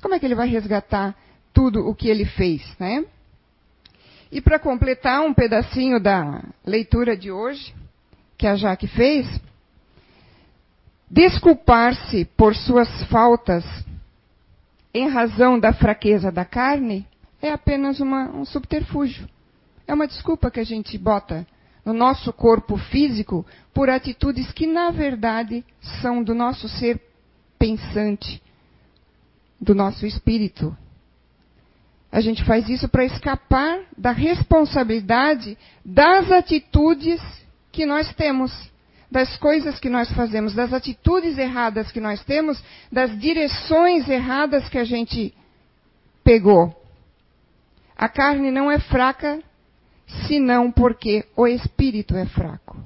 Como 0.00 0.14
é 0.14 0.18
que 0.18 0.26
ele 0.26 0.36
vai 0.36 0.48
resgatar 0.48 1.16
tudo 1.52 1.86
o 1.86 1.94
que 1.94 2.08
ele 2.08 2.24
fez, 2.24 2.62
né? 2.78 3.04
E 4.30 4.40
para 4.40 4.58
completar 4.58 5.20
um 5.20 5.34
pedacinho 5.34 6.00
da 6.00 6.42
leitura 6.64 7.16
de 7.16 7.30
hoje, 7.30 7.74
que 8.38 8.46
a 8.46 8.54
Jaque 8.54 8.86
fez, 8.86 9.28
desculpar-se 11.10 12.24
por 12.36 12.54
suas 12.54 12.88
faltas 13.04 13.64
em 14.94 15.08
razão 15.08 15.58
da 15.58 15.72
fraqueza 15.72 16.30
da 16.30 16.44
carne 16.44 17.06
é 17.40 17.50
apenas 17.50 18.00
uma, 18.00 18.30
um 18.30 18.44
subterfúgio. 18.44 19.28
É 19.86 19.92
uma 19.92 20.06
desculpa 20.06 20.50
que 20.50 20.60
a 20.60 20.64
gente 20.64 20.96
bota 20.96 21.46
no 21.84 21.92
nosso 21.92 22.32
corpo 22.32 22.76
físico 22.76 23.44
por 23.74 23.90
atitudes 23.90 24.52
que, 24.52 24.66
na 24.66 24.90
verdade, 24.90 25.64
são 26.00 26.22
do 26.22 26.34
nosso 26.34 26.68
ser 26.68 27.00
pensante, 27.58 28.42
do 29.60 29.74
nosso 29.74 30.06
espírito. 30.06 30.76
A 32.10 32.20
gente 32.20 32.44
faz 32.44 32.68
isso 32.68 32.88
para 32.88 33.04
escapar 33.04 33.80
da 33.96 34.12
responsabilidade 34.12 35.56
das 35.84 36.30
atitudes 36.30 37.20
que 37.72 37.86
nós 37.86 38.12
temos, 38.14 38.52
das 39.10 39.36
coisas 39.38 39.80
que 39.80 39.88
nós 39.88 40.10
fazemos, 40.12 40.54
das 40.54 40.72
atitudes 40.72 41.38
erradas 41.38 41.90
que 41.90 42.00
nós 42.00 42.22
temos, 42.24 42.62
das 42.90 43.18
direções 43.18 44.08
erradas 44.08 44.68
que 44.68 44.78
a 44.78 44.84
gente 44.84 45.34
pegou. 46.22 46.78
A 47.96 48.08
carne 48.08 48.50
não 48.50 48.70
é 48.70 48.78
fraca 48.78 49.42
senão 50.26 50.70
porque 50.70 51.24
o 51.36 51.46
espírito 51.46 52.16
é 52.16 52.26
fraco. 52.26 52.76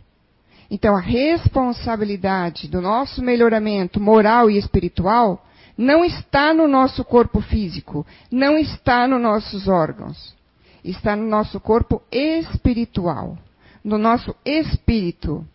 Então, 0.71 0.97
a 0.97 1.01
responsabilidade 1.01 2.69
do 2.69 2.81
nosso 2.81 3.23
melhoramento 3.23 4.01
moral 4.01 4.51
e 4.51 4.59
espiritual 4.59 5.45
não 5.79 6.05
está 6.05 6.53
no 6.53 6.67
nosso 6.67 7.05
corpo 7.05 7.41
físico, 7.41 8.05
não 8.31 8.59
está 8.59 9.07
nos 9.07 9.21
nossos 9.21 9.69
órgãos. 9.69 10.35
Está 10.83 11.15
no 11.17 11.27
nosso 11.27 11.61
corpo 11.61 12.01
espiritual, 12.11 13.37
no 13.85 13.99
nosso 13.99 14.35
espírito. 14.45 15.47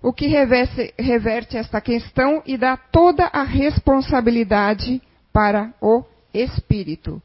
O 0.00 0.12
que 0.12 0.26
reverte, 0.26 0.94
reverte 0.98 1.56
esta 1.56 1.80
questão 1.80 2.42
e 2.46 2.56
dá 2.56 2.76
toda 2.76 3.26
a 3.26 3.42
responsabilidade 3.42 5.02
para 5.32 5.72
o 5.80 6.04
espírito. 6.32 7.20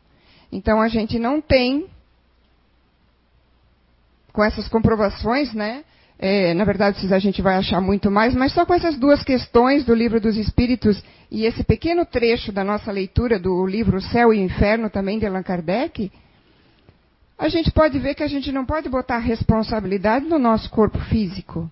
Então, 0.52 0.82
a 0.82 0.88
gente 0.88 1.18
não 1.18 1.40
tem 1.40 1.88
com 4.32 4.44
essas 4.44 4.68
comprovações, 4.68 5.54
né? 5.54 5.84
É, 6.24 6.54
na 6.54 6.64
verdade, 6.64 7.12
a 7.12 7.20
gente 7.20 7.42
vai 7.42 7.56
achar 7.56 7.82
muito 7.82 8.12
mais, 8.12 8.36
mas 8.36 8.54
só 8.54 8.64
com 8.64 8.76
essas 8.76 8.96
duas 8.96 9.24
questões 9.24 9.84
do 9.84 9.94
livro 9.96 10.22
dos 10.22 10.38
Espíritos 10.38 11.04
e 11.32 11.46
esse 11.46 11.64
pequeno 11.64 12.06
trecho 12.06 12.52
da 12.52 12.64
nossa 12.64 12.92
leitura 12.92 13.40
do 13.40 13.66
livro 13.66 14.00
Céu 14.00 14.32
e 14.32 14.40
Inferno, 14.40 14.88
também 14.88 15.18
de 15.18 15.26
Allan 15.26 15.42
Kardec, 15.42 16.12
a 17.40 17.50
gente 17.50 17.72
pode 17.72 17.98
ver 17.98 18.14
que 18.14 18.22
a 18.22 18.28
gente 18.28 18.52
não 18.52 18.64
pode 18.64 18.88
botar 18.88 19.18
responsabilidade 19.18 20.28
no 20.28 20.38
nosso 20.38 20.70
corpo 20.70 21.00
físico. 21.00 21.68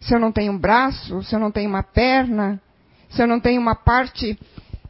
Se 0.00 0.14
eu 0.14 0.18
não 0.18 0.32
tenho 0.32 0.52
um 0.54 0.58
braço, 0.58 1.22
se 1.22 1.34
eu 1.34 1.38
não 1.38 1.50
tenho 1.50 1.68
uma 1.68 1.82
perna, 1.82 2.58
se 3.10 3.22
eu 3.22 3.26
não 3.26 3.38
tenho 3.38 3.60
uma 3.60 3.74
parte 3.74 4.38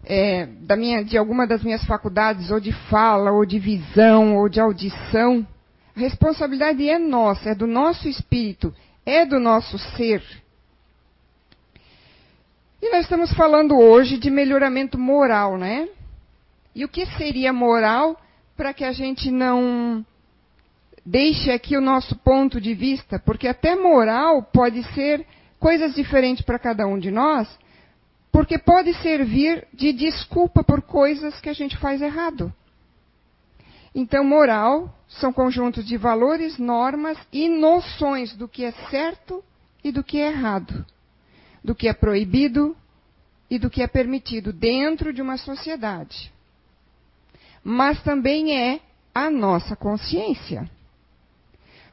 é, 0.05 0.47
da 0.61 0.77
minha, 0.77 1.05
de 1.05 1.19
alguma 1.19 1.49
das 1.49 1.65
minhas 1.65 1.85
faculdades, 1.85 2.53
ou 2.53 2.61
de 2.61 2.71
fala, 2.71 3.33
ou 3.33 3.45
de 3.45 3.59
visão, 3.59 4.37
ou 4.37 4.49
de 4.49 4.61
audição, 4.61 5.45
a 5.95 6.01
responsabilidade 6.01 6.89
é 6.89 6.99
nossa, 6.99 7.51
é 7.51 7.55
do 7.55 7.67
nosso 7.67 8.09
espírito, 8.09 8.75
é 9.05 9.27
do 9.27 9.39
nosso 9.39 9.79
ser. 9.79 10.23
E 12.81 12.91
nós 12.91 13.03
estamos 13.03 13.33
falando 13.35 13.79
hoje 13.79 14.19
de 14.19 14.31
melhoramento 14.31 14.99
moral, 14.99 15.57
né? 15.57 15.89
E 16.75 16.85
o 16.85 16.89
que 16.89 17.07
seria 17.17 17.53
moral 17.53 18.19
para 18.57 18.73
que 18.73 18.85
a 18.85 18.93
gente 18.93 19.31
não 19.31 20.05
deixe 21.05 21.51
aqui 21.51 21.77
o 21.77 21.81
nosso 21.81 22.17
ponto 22.17 22.61
de 22.61 22.75
vista? 22.75 23.19
Porque 23.19 23.47
até 23.47 23.77
moral 23.77 24.43
pode 24.43 24.83
ser 24.95 25.27
coisas 25.61 25.95
diferentes 25.95 26.45
para 26.45 26.59
cada 26.59 26.87
um 26.87 26.99
de 26.99 27.11
nós, 27.11 27.49
porque 28.33 28.59
pode 28.59 28.95
servir 28.95 29.67
de 29.73 29.93
desculpa 29.93 30.65
por 30.65 30.83
coisas 30.83 31.39
que 31.41 31.49
a 31.49 31.53
gente 31.53 31.77
faz 31.77 32.01
errado. 32.01 32.53
Então, 33.95 34.25
moral 34.25 34.93
são 35.19 35.33
conjuntos 35.33 35.85
de 35.85 35.97
valores, 35.97 36.59
normas 36.59 37.19
e 37.33 37.49
noções 37.49 38.35
do 38.35 38.49
que 38.49 38.65
é 38.65 38.73
certo 38.91 39.43
e 39.83 39.93
do 39.93 40.03
que 40.03 40.19
é 40.19 40.29
errado, 40.29 40.85
do 41.63 41.75
que 41.75 41.89
é 41.89 41.93
proibido 41.93 42.77
e 43.51 43.59
do 43.59 43.69
que 43.69 43.83
é 43.83 43.87
permitido 43.87 44.53
dentro 44.53 45.13
de 45.13 45.21
uma 45.21 45.37
sociedade. 45.37 46.33
Mas 47.63 48.03
também 48.03 48.57
é 48.57 48.81
a 49.15 49.31
nossa 49.31 49.77
consciência. 49.77 50.69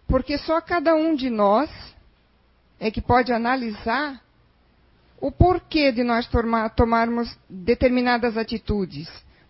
Porque 0.07 0.37
só 0.37 0.61
cada 0.61 0.95
um 0.95 1.13
de 1.13 1.29
nós 1.29 1.69
é 2.79 2.89
que 2.89 3.01
pode 3.01 3.31
analisar 3.31 4.23
o 5.19 5.31
porquê 5.31 5.91
de 5.91 6.03
nós 6.03 6.27
tomarmos 6.75 7.37
determinadas 7.49 8.37
atitudes 8.37 9.09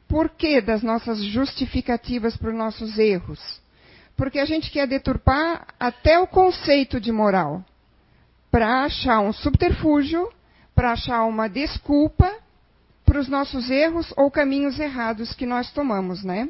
por 0.10 0.30
que 0.30 0.60
das 0.60 0.82
nossas 0.82 1.24
justificativas 1.24 2.36
para 2.36 2.50
os 2.50 2.56
nossos 2.56 2.98
erros? 2.98 3.40
Porque 4.18 4.40
a 4.40 4.46
gente 4.46 4.72
quer 4.72 4.88
deturpar 4.88 5.68
até 5.80 6.20
o 6.20 6.26
conceito 6.26 7.00
de 7.00 7.12
moral 7.12 7.64
para 8.52 8.84
achar 8.86 9.20
um 9.20 9.32
subterfúgio, 9.32 10.28
para 10.74 10.94
achar 10.94 11.24
uma 11.26 11.48
desculpa 11.48 12.36
para 13.06 13.20
os 13.20 13.28
nossos 13.28 13.70
erros 13.70 14.12
ou 14.18 14.32
caminhos 14.32 14.80
errados 14.80 15.34
que 15.34 15.46
nós 15.46 15.72
tomamos, 15.72 16.24
né? 16.24 16.50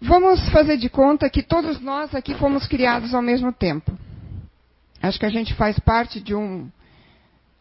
Vamos 0.00 0.48
fazer 0.50 0.76
de 0.76 0.88
conta 0.88 1.28
que 1.28 1.42
todos 1.42 1.80
nós 1.80 2.14
aqui 2.14 2.34
fomos 2.34 2.66
criados 2.68 3.12
ao 3.12 3.22
mesmo 3.22 3.52
tempo. 3.52 3.98
Acho 5.02 5.18
que 5.18 5.26
a 5.26 5.30
gente 5.30 5.52
faz 5.54 5.78
parte 5.80 6.20
de 6.20 6.34
um 6.34 6.70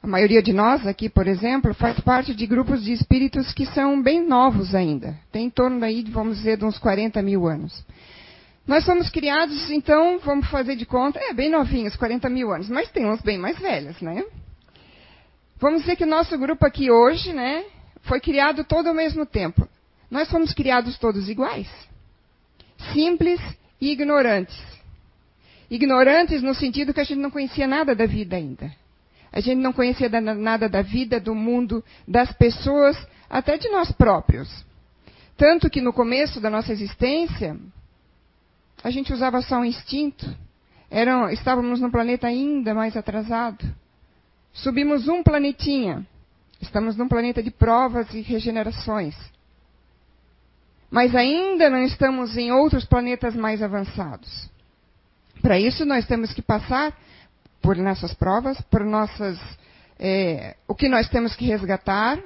a 0.05 0.07
maioria 0.07 0.39
de 0.39 0.53
nós 0.53 0.85
aqui, 0.85 1.09
por 1.09 1.27
exemplo, 1.27 1.73
faz 1.73 1.99
parte 1.99 2.35
de 2.35 2.45
grupos 2.45 2.83
de 2.83 2.93
espíritos 2.93 3.51
que 3.51 3.65
são 3.65 3.99
bem 4.03 4.23
novos 4.23 4.75
ainda. 4.75 5.17
Tem 5.31 5.47
em 5.47 5.49
torno 5.49 5.83
aí, 5.83 6.03
vamos 6.03 6.37
dizer, 6.37 6.57
de 6.57 6.63
uns 6.63 6.77
40 6.77 7.23
mil 7.23 7.47
anos. 7.47 7.83
Nós 8.67 8.85
somos 8.85 9.09
criados, 9.09 9.71
então, 9.71 10.19
vamos 10.19 10.47
fazer 10.47 10.75
de 10.75 10.85
conta, 10.85 11.19
é 11.19 11.33
bem 11.33 11.49
novinhos, 11.49 11.95
40 11.95 12.29
mil 12.29 12.53
anos, 12.53 12.69
mas 12.69 12.91
tem 12.91 13.03
uns 13.03 13.19
bem 13.23 13.39
mais 13.39 13.57
velhos, 13.57 13.99
né? 13.99 14.23
Vamos 15.57 15.81
dizer 15.81 15.95
que 15.95 16.03
o 16.03 16.07
nosso 16.07 16.37
grupo 16.37 16.63
aqui 16.67 16.91
hoje, 16.91 17.33
né, 17.33 17.65
foi 18.03 18.19
criado 18.19 18.63
todo 18.63 18.85
ao 18.85 18.93
mesmo 18.93 19.25
tempo. 19.25 19.67
Nós 20.11 20.29
fomos 20.29 20.53
criados 20.53 20.99
todos 20.99 21.27
iguais. 21.27 21.67
Simples 22.93 23.41
e 23.81 23.89
ignorantes. 23.89 24.55
Ignorantes 25.67 26.43
no 26.43 26.53
sentido 26.53 26.93
que 26.93 26.99
a 26.99 27.03
gente 27.03 27.17
não 27.17 27.31
conhecia 27.31 27.65
nada 27.65 27.95
da 27.95 28.05
vida 28.05 28.35
ainda. 28.35 28.71
A 29.31 29.39
gente 29.39 29.59
não 29.59 29.73
conhecia 29.73 30.09
nada 30.09 30.69
da 30.69 30.81
vida, 30.81 31.19
do 31.19 31.35
mundo, 31.35 31.83
das 32.07 32.31
pessoas, 32.33 32.97
até 33.29 33.57
de 33.57 33.69
nós 33.69 33.91
próprios. 33.91 34.65
Tanto 35.37 35.69
que 35.69 35.81
no 35.81 35.91
começo 35.91 36.39
da 36.39 36.49
nossa 36.49 36.71
existência, 36.71 37.57
a 38.83 38.89
gente 38.89 39.11
usava 39.11 39.41
só 39.41 39.57
um 39.57 39.65
instinto. 39.65 40.25
eram, 40.89 41.29
estávamos 41.29 41.81
num 41.81 41.91
planeta 41.91 42.27
ainda 42.27 42.73
mais 42.73 42.95
atrasado. 42.95 43.65
Subimos 44.53 45.07
um 45.07 45.21
planetinha. 45.21 46.05
Estamos 46.61 46.95
num 46.95 47.07
planeta 47.07 47.43
de 47.43 47.51
provas 47.51 48.13
e 48.13 48.21
regenerações. 48.21 49.15
Mas 50.89 51.13
ainda 51.13 51.69
não 51.69 51.83
estamos 51.83 52.37
em 52.37 52.51
outros 52.51 52.85
planetas 52.85 53.35
mais 53.35 53.61
avançados. 53.61 54.49
Para 55.41 55.59
isso, 55.59 55.83
nós 55.83 56.07
temos 56.07 56.33
que 56.33 56.41
passar 56.41 56.97
por 57.65 57.75
nossas 57.77 58.13
provas, 58.13 58.61
por 58.69 58.85
nossas. 58.85 59.39
É, 59.97 60.55
o 60.67 60.75
que 60.75 60.87
nós 60.87 61.09
temos 61.09 61.35
que 61.35 61.47
resgatar, 61.47 62.19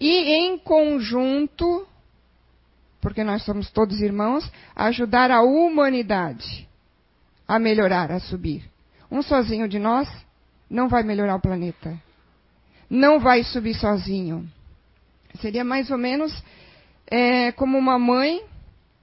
e 0.00 0.32
em 0.32 0.58
conjunto, 0.58 1.86
porque 3.00 3.22
nós 3.22 3.44
somos 3.44 3.70
todos 3.70 4.00
irmãos, 4.00 4.50
ajudar 4.74 5.30
a 5.30 5.42
humanidade 5.42 6.66
a 7.46 7.58
melhorar, 7.58 8.10
a 8.10 8.18
subir. 8.18 8.64
Um 9.10 9.20
sozinho 9.20 9.68
de 9.68 9.78
nós 9.78 10.08
não 10.70 10.88
vai 10.88 11.02
melhorar 11.02 11.36
o 11.36 11.40
planeta. 11.40 12.00
Não 12.88 13.20
vai 13.20 13.44
subir 13.44 13.74
sozinho. 13.74 14.48
Seria 15.40 15.64
mais 15.64 15.90
ou 15.90 15.98
menos 15.98 16.42
é, 17.06 17.52
como 17.52 17.76
uma 17.76 17.98
mãe 17.98 18.42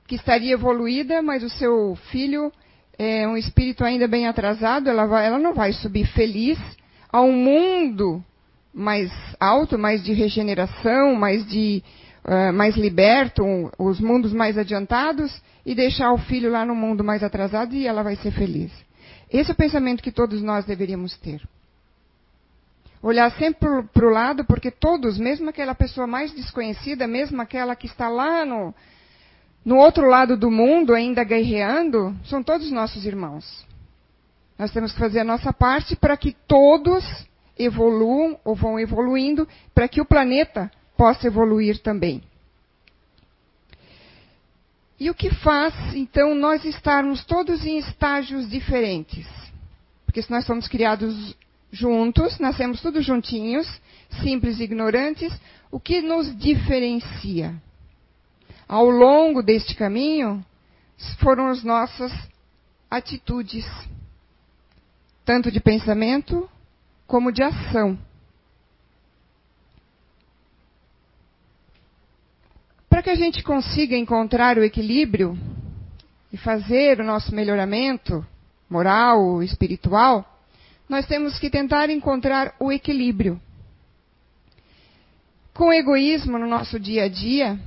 que 0.08 0.16
estaria 0.16 0.54
evoluída, 0.54 1.22
mas 1.22 1.44
o 1.44 1.50
seu 1.50 1.96
filho 2.10 2.52
é 3.00 3.26
um 3.26 3.38
espírito 3.38 3.86
ainda 3.86 4.10
bem 4.10 4.28
atrasado, 4.28 4.90
ela, 4.90 5.06
vai, 5.06 5.26
ela 5.26 5.40
não 5.40 5.54
vai 5.54 5.72
subir 5.72 6.06
feliz 6.08 6.60
a 7.10 7.22
um 7.22 7.32
mundo 7.32 8.22
mais 8.74 9.10
alto, 9.40 9.80
mais 9.80 10.04
de 10.04 10.12
regeneração, 10.12 11.16
mais 11.16 11.48
de 11.48 11.82
uh, 12.26 12.52
mais 12.54 12.76
liberto, 12.76 13.42
um, 13.42 13.72
os 13.80 14.02
mundos 14.02 14.34
mais 14.34 14.58
adiantados, 14.58 15.42
e 15.66 15.74
deixar 15.74 16.12
o 16.12 16.18
filho 16.18 16.52
lá 16.52 16.66
no 16.66 16.76
mundo 16.76 17.02
mais 17.02 17.24
atrasado 17.24 17.74
e 17.74 17.88
ela 17.88 18.04
vai 18.04 18.18
ser 18.18 18.32
feliz. 18.32 18.72
Esse 19.32 19.50
é 19.50 19.54
o 19.54 19.58
pensamento 19.58 20.04
que 20.04 20.12
todos 20.12 20.42
nós 20.42 20.66
deveríamos 20.66 21.16
ter. 21.18 21.42
Olhar 23.02 23.32
sempre 23.32 23.70
para 23.94 24.06
o 24.06 24.10
lado, 24.10 24.44
porque 24.44 24.70
todos, 24.70 25.18
mesmo 25.18 25.50
aquela 25.50 25.74
pessoa 25.74 26.06
mais 26.06 26.34
desconhecida, 26.34 27.08
mesmo 27.08 27.42
aquela 27.42 27.78
que 27.78 27.88
está 27.88 28.10
lá 28.10 28.46
no, 28.46 28.74
no 29.70 29.78
outro 29.78 30.08
lado 30.08 30.36
do 30.36 30.50
mundo, 30.50 30.96
ainda 30.96 31.24
guerreando, 31.24 32.18
são 32.26 32.42
todos 32.42 32.72
nossos 32.72 33.06
irmãos. 33.06 33.46
Nós 34.58 34.72
temos 34.72 34.92
que 34.92 34.98
fazer 34.98 35.20
a 35.20 35.24
nossa 35.24 35.54
parte 35.54 35.96
para 35.96 36.18
que 36.18 36.36
todos 36.48 37.06
evoluam 37.56 38.40
ou 38.44 38.56
vão 38.56 38.80
evoluindo, 38.80 39.48
para 39.76 39.88
que 39.88 40.02
o 40.02 40.06
planeta 40.06 40.72
possa 40.98 41.28
evoluir 41.28 41.78
também. 41.84 42.24
E 45.00 45.08
o 45.08 45.14
que 45.14 45.30
faz, 45.36 45.76
então, 45.94 46.34
nós 46.34 46.66
estarmos 46.66 47.24
todos 47.24 47.64
em 47.64 47.78
estágios 47.78 48.50
diferentes? 48.50 49.28
Porque 50.04 50.24
se 50.24 50.32
nós 50.32 50.46
somos 50.46 50.68
criados 50.68 51.38
juntos, 51.72 52.40
nascemos 52.40 52.82
todos 52.82 53.06
juntinhos, 53.06 53.68
simples 54.24 54.60
e 54.60 54.64
ignorantes, 54.64 55.32
o 55.70 55.80
que 55.80 56.02
nos 56.02 56.36
diferencia? 56.36 57.54
Ao 58.70 58.88
longo 58.88 59.42
deste 59.42 59.74
caminho, 59.74 60.46
foram 61.20 61.48
as 61.48 61.64
nossas 61.64 62.12
atitudes, 62.88 63.66
tanto 65.26 65.50
de 65.50 65.60
pensamento 65.60 66.48
como 67.08 67.32
de 67.32 67.42
ação. 67.42 67.98
Para 72.88 73.02
que 73.02 73.10
a 73.10 73.16
gente 73.16 73.42
consiga 73.42 73.98
encontrar 73.98 74.60
o 74.60 74.64
equilíbrio 74.64 75.36
e 76.32 76.38
fazer 76.38 77.00
o 77.00 77.04
nosso 77.04 77.34
melhoramento 77.34 78.24
moral, 78.70 79.42
espiritual, 79.42 80.24
nós 80.88 81.08
temos 81.08 81.40
que 81.40 81.50
tentar 81.50 81.90
encontrar 81.90 82.54
o 82.60 82.72
equilíbrio. 82.72 83.42
Com 85.56 85.74
egoísmo 85.74 86.38
no 86.38 86.46
nosso 86.46 86.80
dia 86.80 87.06
a 87.06 87.10
dia, 87.10 87.60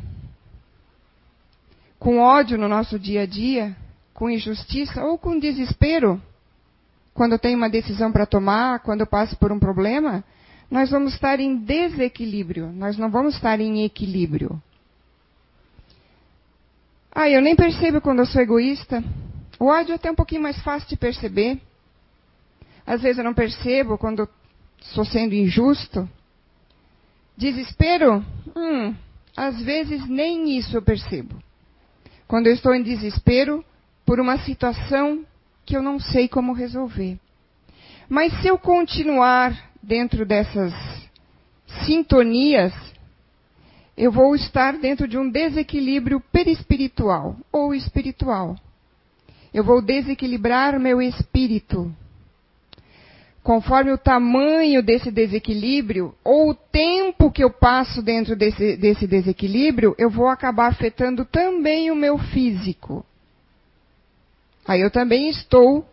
com 2.02 2.18
ódio 2.18 2.58
no 2.58 2.66
nosso 2.66 2.98
dia 2.98 3.22
a 3.22 3.26
dia, 3.26 3.76
com 4.12 4.28
injustiça 4.28 5.04
ou 5.04 5.16
com 5.16 5.38
desespero, 5.38 6.20
quando 7.14 7.38
tenho 7.38 7.56
uma 7.56 7.70
decisão 7.70 8.10
para 8.10 8.26
tomar, 8.26 8.80
quando 8.80 9.02
eu 9.02 9.06
passo 9.06 9.36
por 9.36 9.52
um 9.52 9.58
problema, 9.60 10.24
nós 10.68 10.90
vamos 10.90 11.14
estar 11.14 11.38
em 11.38 11.56
desequilíbrio, 11.56 12.72
nós 12.72 12.98
não 12.98 13.08
vamos 13.08 13.36
estar 13.36 13.60
em 13.60 13.84
equilíbrio. 13.84 14.60
Ah, 17.14 17.30
eu 17.30 17.40
nem 17.40 17.54
percebo 17.54 18.00
quando 18.00 18.18
eu 18.18 18.26
sou 18.26 18.42
egoísta. 18.42 19.04
O 19.60 19.66
ódio 19.66 19.92
é 19.92 19.94
até 19.94 20.10
um 20.10 20.16
pouquinho 20.16 20.42
mais 20.42 20.60
fácil 20.60 20.88
de 20.88 20.96
perceber. 20.96 21.60
Às 22.84 23.00
vezes 23.00 23.18
eu 23.18 23.24
não 23.24 23.34
percebo 23.34 23.96
quando 23.96 24.28
estou 24.80 25.04
sendo 25.04 25.36
injusto. 25.36 26.10
Desespero? 27.36 28.24
Hum, 28.56 28.92
às 29.36 29.62
vezes 29.62 30.04
nem 30.08 30.58
isso 30.58 30.76
eu 30.76 30.82
percebo. 30.82 31.40
Quando 32.32 32.46
eu 32.46 32.54
estou 32.54 32.74
em 32.74 32.82
desespero 32.82 33.62
por 34.06 34.18
uma 34.18 34.38
situação 34.38 35.22
que 35.66 35.76
eu 35.76 35.82
não 35.82 36.00
sei 36.00 36.26
como 36.26 36.54
resolver. 36.54 37.18
Mas 38.08 38.32
se 38.40 38.48
eu 38.48 38.56
continuar 38.56 39.54
dentro 39.82 40.24
dessas 40.24 40.72
sintonias, 41.84 42.72
eu 43.98 44.10
vou 44.10 44.34
estar 44.34 44.78
dentro 44.78 45.06
de 45.06 45.18
um 45.18 45.28
desequilíbrio 45.30 46.20
perispiritual 46.32 47.36
ou 47.52 47.74
espiritual. 47.74 48.56
Eu 49.52 49.62
vou 49.62 49.82
desequilibrar 49.82 50.80
meu 50.80 51.02
espírito. 51.02 51.94
Conforme 53.42 53.90
o 53.90 53.98
tamanho 53.98 54.82
desse 54.82 55.10
desequilíbrio, 55.10 56.14
ou 56.22 56.50
o 56.50 56.54
tempo 56.54 57.30
que 57.30 57.42
eu 57.42 57.50
passo 57.50 58.00
dentro 58.00 58.36
desse, 58.36 58.76
desse 58.76 59.06
desequilíbrio, 59.06 59.96
eu 59.98 60.08
vou 60.08 60.28
acabar 60.28 60.68
afetando 60.68 61.24
também 61.24 61.90
o 61.90 61.96
meu 61.96 62.18
físico. 62.18 63.04
Aí 64.66 64.80
eu 64.80 64.90
também 64.90 65.28
estou 65.28 65.84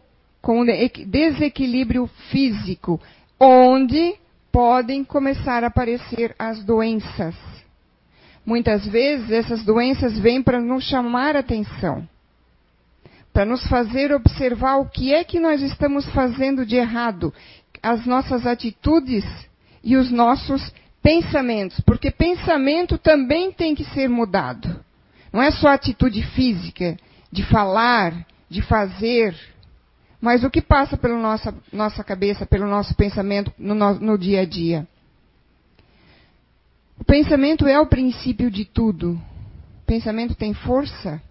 com 0.41 0.63
desequilíbrio 1.07 2.07
físico, 2.29 3.01
onde 3.39 4.15
podem 4.51 5.03
começar 5.03 5.63
a 5.63 5.67
aparecer 5.67 6.35
as 6.37 6.63
doenças. 6.63 7.35
Muitas 8.45 8.85
vezes 8.85 9.31
essas 9.31 9.63
doenças 9.63 10.17
vêm 10.19 10.41
para 10.41 10.61
nos 10.61 10.83
chamar 10.83 11.35
atenção, 11.35 12.07
para 13.39 13.45
nos 13.45 13.65
fazer 13.69 14.11
observar 14.11 14.79
o 14.79 14.89
que 14.89 15.13
é 15.13 15.23
que 15.23 15.39
nós 15.39 15.61
estamos 15.61 16.05
fazendo 16.09 16.65
de 16.65 16.75
errado, 16.75 17.33
as 17.81 18.05
nossas 18.05 18.45
atitudes 18.45 19.23
e 19.81 19.95
os 19.95 20.11
nossos 20.11 20.73
pensamentos, 21.01 21.79
porque 21.85 22.11
pensamento 22.11 22.97
também 22.97 23.49
tem 23.49 23.73
que 23.73 23.85
ser 23.85 24.09
mudado. 24.09 24.83
Não 25.31 25.41
é 25.41 25.51
só 25.51 25.69
atitude 25.69 26.21
física, 26.21 26.97
de 27.31 27.41
falar, 27.43 28.25
de 28.49 28.61
fazer, 28.61 29.33
mas 30.19 30.43
o 30.43 30.49
que 30.49 30.61
passa 30.61 30.97
pela 30.97 31.17
nossa, 31.17 31.55
nossa 31.71 32.03
cabeça, 32.03 32.45
pelo 32.45 32.67
nosso 32.67 32.93
pensamento 32.93 33.53
no, 33.57 33.73
no 33.73 34.17
dia 34.17 34.41
a 34.41 34.45
dia. 34.45 34.85
O 36.99 37.05
pensamento 37.05 37.65
é 37.65 37.79
o 37.79 37.87
princípio 37.87 38.51
de 38.51 38.65
tudo. 38.65 39.13
O 39.13 39.85
pensamento 39.85 40.35
tem 40.35 40.53
força. 40.53 41.21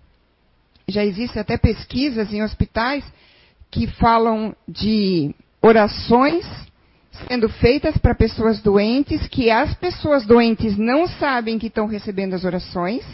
Já 0.88 1.04
existem 1.04 1.40
até 1.40 1.56
pesquisas 1.56 2.32
em 2.32 2.42
hospitais 2.42 3.04
que 3.70 3.86
falam 3.86 4.56
de 4.66 5.34
orações 5.60 6.46
sendo 7.26 7.48
feitas 7.48 7.96
para 7.98 8.14
pessoas 8.14 8.60
doentes, 8.60 9.26
que 9.28 9.50
as 9.50 9.74
pessoas 9.74 10.24
doentes 10.24 10.76
não 10.76 11.06
sabem 11.06 11.58
que 11.58 11.66
estão 11.66 11.86
recebendo 11.86 12.34
as 12.34 12.44
orações, 12.44 13.04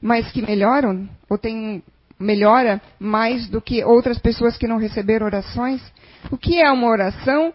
mas 0.00 0.30
que 0.32 0.42
melhoram 0.42 1.08
ou 1.28 1.38
têm 1.38 1.82
melhora 2.18 2.80
mais 2.98 3.48
do 3.48 3.60
que 3.60 3.84
outras 3.84 4.18
pessoas 4.18 4.56
que 4.56 4.66
não 4.66 4.76
receberam 4.76 5.26
orações. 5.26 5.80
O 6.30 6.36
que 6.36 6.60
é 6.60 6.70
uma 6.70 6.88
oração 6.88 7.52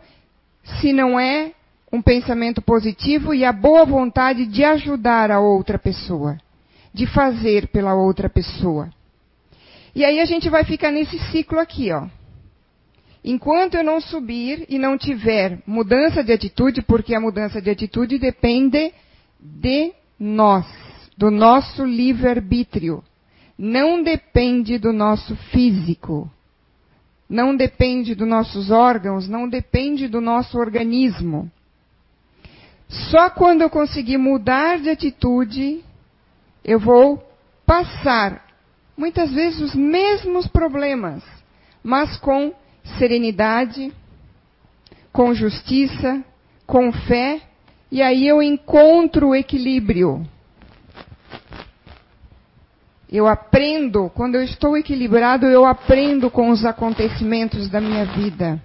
se 0.80 0.94
não 0.94 1.20
é 1.20 1.52
um 1.92 2.02
pensamento 2.02 2.62
positivo 2.62 3.34
e 3.34 3.46
a 3.46 3.52
boa 3.52 3.86
vontade 3.86 4.46
de 4.46 4.64
ajudar 4.64 5.32
a 5.32 5.40
outra 5.40 5.78
pessoa, 5.78 6.38
de 6.96 7.06
fazer 7.06 7.68
pela 7.68 7.94
outra 7.94 8.30
pessoa. 8.30 8.90
E 9.94 10.06
aí 10.06 10.22
a 10.22 10.26
gente 10.26 10.50
vai 10.50 10.64
ficar 10.64 10.92
nesse 10.92 11.20
ciclo 11.30 11.60
aqui, 11.60 11.92
ó. 11.92 12.08
Enquanto 13.22 13.76
eu 13.76 13.84
não 13.84 14.00
subir 14.00 14.66
e 14.70 14.80
não 14.80 14.98
tiver 14.98 15.60
mudança 15.68 16.24
de 16.24 16.32
atitude, 16.32 16.82
porque 16.82 17.14
a 17.14 17.20
mudança 17.20 17.62
de 17.62 17.70
atitude 17.70 18.18
depende 18.18 18.94
de 19.42 19.92
nós, 20.18 20.66
do 21.18 21.30
nosso 21.30 21.84
livre-arbítrio. 21.84 23.04
Não 23.58 24.02
depende 24.02 24.78
do 24.78 24.94
nosso 24.94 25.36
físico. 25.52 26.32
Não 27.30 27.56
depende 27.56 28.16
dos 28.16 28.28
nossos 28.28 28.72
órgãos, 28.72 29.28
não 29.28 29.50
depende 29.50 30.08
do 30.08 30.22
nosso 30.22 30.58
organismo. 30.58 31.52
Só 32.88 33.30
quando 33.32 33.64
eu 33.64 33.70
conseguir 33.70 34.18
mudar 34.18 34.80
de 34.80 34.90
atitude, 34.90 35.84
eu 36.66 36.80
vou 36.80 37.24
passar 37.64 38.44
muitas 38.98 39.32
vezes 39.32 39.62
os 39.62 39.76
mesmos 39.76 40.48
problemas, 40.48 41.24
mas 41.84 42.18
com 42.18 42.52
serenidade, 42.98 43.94
com 45.14 45.32
justiça, 45.36 46.24
com 46.66 46.92
fé, 46.92 47.40
e 47.92 48.02
aí 48.02 48.28
eu 48.28 48.42
encontro 48.42 49.30
o 49.30 49.36
equilíbrio. 49.36 50.26
Eu 53.08 53.28
aprendo, 53.28 54.10
quando 54.10 54.34
eu 54.34 54.44
estou 54.44 54.76
equilibrado, 54.76 55.46
eu 55.46 55.66
aprendo 55.66 56.32
com 56.32 56.50
os 56.50 56.66
acontecimentos 56.66 57.70
da 57.70 57.80
minha 57.80 58.06
vida. 58.06 58.60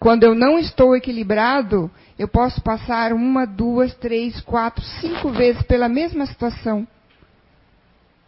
Quando 0.00 0.24
eu 0.24 0.34
não 0.34 0.58
estou 0.58 0.96
equilibrado, 0.96 1.88
eu 2.18 2.26
posso 2.26 2.60
passar 2.60 3.12
uma, 3.12 3.46
duas, 3.46 3.94
três, 3.94 4.40
quatro, 4.40 4.84
cinco 5.00 5.30
vezes 5.30 5.62
pela 5.62 5.88
mesma 5.88 6.26
situação. 6.26 6.86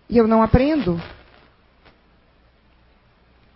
E 0.09 0.17
eu 0.17 0.27
não 0.27 0.43
aprendo. 0.43 1.01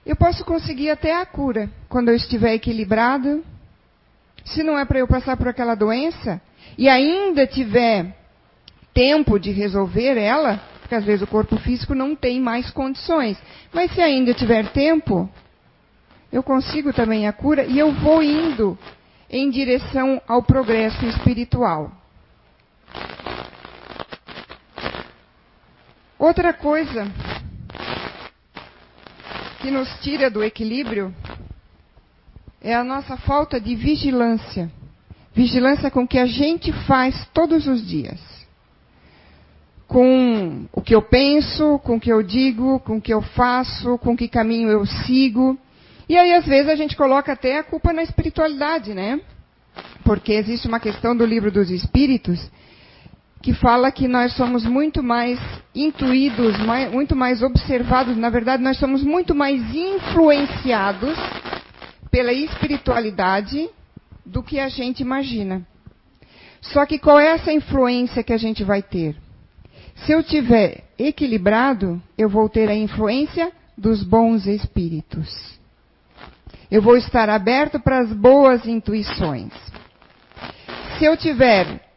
Eu 0.04 0.16
posso 0.16 0.44
conseguir 0.44 0.90
até 0.90 1.14
a 1.14 1.26
cura 1.26 1.70
quando 1.88 2.08
eu 2.08 2.14
estiver 2.14 2.54
equilibrado. 2.54 3.44
Se 4.44 4.62
não 4.62 4.78
é 4.78 4.84
para 4.84 4.98
eu 4.98 5.06
passar 5.06 5.36
por 5.36 5.48
aquela 5.48 5.74
doença 5.74 6.40
e 6.78 6.88
ainda 6.88 7.46
tiver 7.46 8.16
tempo 8.94 9.38
de 9.38 9.50
resolver 9.50 10.16
ela, 10.16 10.60
porque 10.80 10.94
às 10.94 11.04
vezes 11.04 11.22
o 11.22 11.26
corpo 11.26 11.58
físico 11.58 11.94
não 11.94 12.16
tem 12.16 12.40
mais 12.40 12.70
condições. 12.70 13.36
Mas 13.72 13.92
se 13.92 14.00
ainda 14.00 14.32
tiver 14.32 14.72
tempo, 14.72 15.28
eu 16.32 16.42
consigo 16.42 16.92
também 16.92 17.28
a 17.28 17.32
cura 17.32 17.64
e 17.64 17.78
eu 17.78 17.92
vou 17.92 18.22
indo 18.22 18.78
em 19.28 19.50
direção 19.50 20.22
ao 20.26 20.42
progresso 20.42 21.04
espiritual. 21.04 21.92
Outra 26.18 26.52
coisa 26.52 27.06
que 29.60 29.70
nos 29.70 29.88
tira 30.00 30.28
do 30.28 30.42
equilíbrio 30.42 31.14
é 32.60 32.74
a 32.74 32.82
nossa 32.82 33.16
falta 33.16 33.60
de 33.60 33.76
vigilância. 33.76 34.68
Vigilância 35.32 35.92
com 35.92 36.02
o 36.02 36.08
que 36.08 36.18
a 36.18 36.26
gente 36.26 36.72
faz 36.86 37.24
todos 37.32 37.68
os 37.68 37.86
dias. 37.86 38.20
Com 39.86 40.66
o 40.72 40.82
que 40.82 40.92
eu 40.92 41.02
penso, 41.02 41.78
com 41.84 41.96
o 41.96 42.00
que 42.00 42.12
eu 42.12 42.20
digo, 42.20 42.80
com 42.80 42.96
o 42.96 43.00
que 43.00 43.14
eu 43.14 43.22
faço, 43.22 43.96
com 43.98 44.16
que 44.16 44.26
caminho 44.26 44.68
eu 44.68 44.84
sigo. 44.84 45.56
E 46.08 46.18
aí, 46.18 46.34
às 46.34 46.44
vezes, 46.44 46.68
a 46.68 46.74
gente 46.74 46.96
coloca 46.96 47.32
até 47.32 47.58
a 47.58 47.62
culpa 47.62 47.92
na 47.92 48.02
espiritualidade, 48.02 48.92
né? 48.92 49.20
Porque 50.02 50.32
existe 50.32 50.66
uma 50.66 50.80
questão 50.80 51.16
do 51.16 51.24
livro 51.24 51.52
dos 51.52 51.70
Espíritos 51.70 52.50
que 53.40 53.54
fala 53.54 53.92
que 53.92 54.08
nós 54.08 54.34
somos 54.34 54.64
muito 54.64 55.02
mais 55.02 55.38
intuídos, 55.74 56.58
mais, 56.64 56.90
muito 56.90 57.14
mais 57.14 57.42
observados. 57.42 58.16
Na 58.16 58.30
verdade, 58.30 58.62
nós 58.62 58.78
somos 58.78 59.02
muito 59.02 59.34
mais 59.34 59.62
influenciados 59.74 61.16
pela 62.10 62.32
espiritualidade 62.32 63.68
do 64.24 64.42
que 64.42 64.58
a 64.58 64.68
gente 64.68 65.00
imagina. 65.00 65.66
Só 66.60 66.84
que 66.84 66.98
qual 66.98 67.18
é 67.18 67.28
essa 67.28 67.52
influência 67.52 68.22
que 68.22 68.32
a 68.32 68.36
gente 68.36 68.64
vai 68.64 68.82
ter? 68.82 69.16
Se 70.04 70.12
eu 70.12 70.22
tiver 70.22 70.84
equilibrado, 70.98 72.02
eu 72.16 72.28
vou 72.28 72.48
ter 72.48 72.68
a 72.68 72.74
influência 72.74 73.52
dos 73.76 74.02
bons 74.02 74.46
espíritos. 74.46 75.58
Eu 76.70 76.82
vou 76.82 76.96
estar 76.96 77.30
aberto 77.30 77.80
para 77.80 78.00
as 78.00 78.12
boas 78.12 78.66
intuições. 78.66 79.52
Se 80.98 81.04
eu 81.04 81.16
tiver 81.16 81.87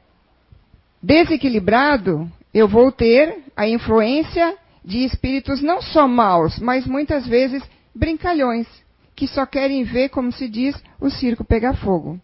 desequilibrado, 1.01 2.31
eu 2.53 2.67
vou 2.67 2.91
ter 2.91 3.43
a 3.55 3.67
influência 3.67 4.57
de 4.83 4.99
espíritos 5.05 5.61
não 5.61 5.81
só 5.81 6.07
maus, 6.07 6.59
mas 6.59 6.85
muitas 6.85 7.25
vezes 7.25 7.63
brincalhões, 7.93 8.67
que 9.15 9.27
só 9.27 9.45
querem 9.45 9.83
ver, 9.83 10.09
como 10.09 10.31
se 10.31 10.47
diz, 10.47 10.75
o 10.99 11.09
circo 11.09 11.43
pegar 11.43 11.75
fogo. 11.75 12.19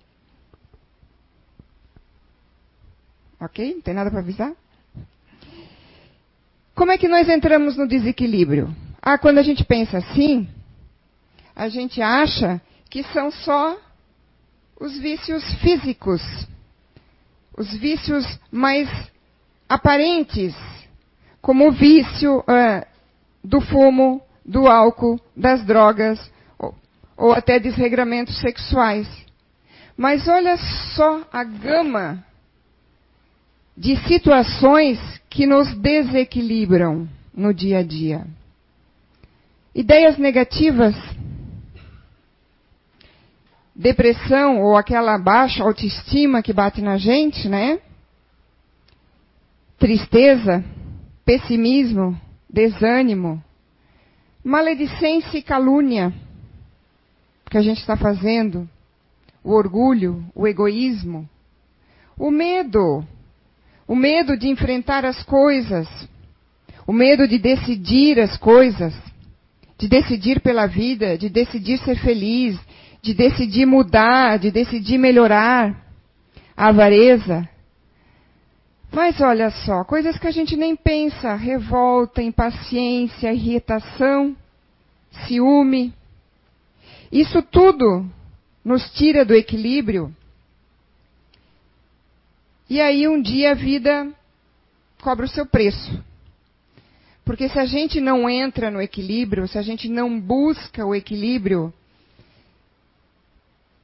Ok? 3.40 3.76
Não 3.76 3.82
tem 3.82 3.94
nada 3.94 4.10
para 4.10 4.20
avisar? 4.20 4.52
Como 6.74 6.92
é 6.92 6.98
que 6.98 7.08
nós 7.08 7.30
entramos 7.30 7.78
no 7.78 7.88
desequilíbrio? 7.88 8.74
Ah, 9.02 9.18
quando 9.18 9.38
a 9.38 9.44
gente 9.44 9.64
pensa 9.64 9.98
assim, 10.00 10.48
a 11.56 11.70
gente 11.70 12.02
acha 12.02 12.62
que 12.90 13.04
são 13.04 13.32
só 13.32 13.78
os 14.80 14.98
vícios 15.00 15.44
físicos, 15.56 16.22
os 17.58 17.76
vícios 17.76 18.24
mais 18.52 18.88
aparentes, 19.68 20.56
como 21.42 21.68
o 21.68 21.72
vício 21.72 22.40
uh, 22.40 22.86
do 23.44 23.60
fumo, 23.60 24.22
do 24.46 24.68
álcool, 24.68 25.20
das 25.36 25.66
drogas, 25.66 26.32
ou, 26.60 26.76
ou 27.18 27.34
até 27.34 27.60
desregramentos 27.60 28.40
sexuais. 28.40 29.08
Mas 29.98 30.28
olha 30.28 30.56
só 30.96 31.28
a 31.34 31.44
gama 31.44 32.24
de 33.76 33.96
situações 34.08 35.00
que 35.30 35.48
nos 35.48 35.74
desequilibram 35.76 37.10
no 37.34 37.54
dia 37.54 37.80
a 37.80 37.84
dia. 37.84 38.26
Ideias 39.74 40.18
negativas 40.18 40.96
depressão 43.78 44.60
ou 44.64 44.76
aquela 44.76 45.20
baixa 45.20 45.64
autoestima 45.64 46.42
que 46.42 46.52
bate 46.52 46.82
na 46.82 46.98
gente, 46.98 47.48
né? 47.48 47.80
Tristeza, 49.78 50.66
pessimismo, 51.24 52.20
desânimo, 52.50 53.44
maledicência 54.44 55.38
e 55.38 55.44
calúnia 55.44 56.12
que 57.50 57.58
a 57.58 57.62
gente 57.62 57.80
está 57.80 57.96
fazendo, 57.96 58.68
o 59.44 59.54
orgulho, 59.54 60.26
o 60.34 60.48
egoísmo, 60.48 61.30
o 62.18 62.32
medo, 62.32 63.06
o 63.88 63.96
medo 63.96 64.36
de 64.36 64.50
enfrentar 64.50 65.06
as 65.06 65.22
coisas, 65.24 65.88
o 66.88 66.92
medo 66.92 67.28
de 67.28 67.38
decidir 67.38 68.20
as 68.20 68.36
coisas, 68.38 68.94
de 69.78 69.88
decidir 69.88 70.42
pela 70.42 70.66
vida, 70.66 71.18
de 71.18 71.30
decidir 71.30 71.78
ser 71.80 71.98
feliz, 72.00 72.60
de 73.08 73.14
decidir 73.14 73.66
mudar, 73.66 74.38
de 74.38 74.52
decidir 74.52 74.98
melhorar, 74.98 75.82
a 76.58 76.68
avareza. 76.68 77.48
Mas 78.92 79.22
olha 79.22 79.50
só, 79.50 79.86
coisas 79.86 80.20
que 80.20 80.28
a 80.28 80.32
gente 80.32 80.58
nem 80.58 80.76
pensa: 80.76 81.34
revolta, 81.36 82.22
impaciência, 82.22 83.32
irritação, 83.32 84.36
ciúme. 85.26 85.94
Isso 87.10 87.42
tudo 87.42 88.06
nos 88.64 88.92
tira 88.92 89.24
do 89.24 89.34
equilíbrio. 89.34 90.14
E 92.70 92.82
aí 92.82 93.08
um 93.08 93.22
dia 93.22 93.52
a 93.52 93.56
vida 93.56 94.12
cobra 95.02 95.26
o 95.26 95.30
seu 95.30 95.46
preço. 95.46 96.04
Porque 97.24 97.48
se 97.48 97.58
a 97.58 97.66
gente 97.66 98.02
não 98.02 98.30
entra 98.30 98.70
no 98.70 98.82
equilíbrio, 98.82 99.48
se 99.48 99.58
a 99.58 99.62
gente 99.62 99.88
não 99.88 100.20
busca 100.20 100.86
o 100.86 100.94
equilíbrio, 100.94 101.74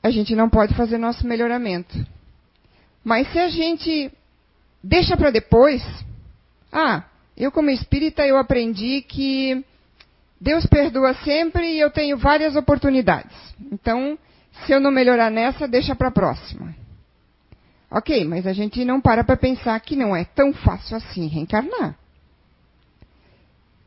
a 0.04 0.12
gente 0.12 0.36
não 0.36 0.50
pode 0.50 0.76
fazer 0.76 0.98
nosso 0.98 1.26
melhoramento. 1.26 2.06
Mas 3.04 3.32
se 3.32 3.40
a 3.40 3.48
gente 3.48 4.12
deixa 4.84 5.16
para 5.16 5.32
depois, 5.32 5.82
ah, 6.72 7.04
eu 7.38 7.52
como 7.52 7.70
espírita 7.70 8.28
eu 8.28 8.38
aprendi 8.38 9.02
que 9.02 9.64
Deus 10.40 10.66
perdoa 10.66 11.14
sempre 11.16 11.74
e 11.74 11.80
eu 11.80 11.90
tenho 11.90 12.18
várias 12.18 12.56
oportunidades. 12.58 13.36
Então, 13.72 14.20
se 14.66 14.74
eu 14.74 14.80
não 14.82 14.92
melhorar 14.92 15.32
nessa, 15.32 15.68
deixa 15.68 15.96
para 15.96 16.10
a 16.10 16.12
próxima. 16.12 16.76
Ok, 17.90 18.26
mas 18.26 18.46
a 18.46 18.52
gente 18.52 18.84
não 18.84 19.00
para 19.00 19.24
para 19.24 19.38
pensar 19.38 19.80
que 19.80 19.96
não 19.96 20.16
é 20.16 20.26
tão 20.26 20.52
fácil 20.52 20.98
assim 20.98 21.28
reencarnar. 21.28 21.96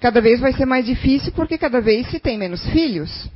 Cada 0.01 0.21
vez 0.21 0.41
vai 0.41 0.53
ser 0.53 0.65
mais 0.65 0.87
difícil 0.87 1.33
porque 1.33 1.59
cada 1.59 1.81
vez 1.81 2.09
se 2.11 2.21
tem 2.21 2.39
menos 2.39 2.65
filhos. 2.71 3.29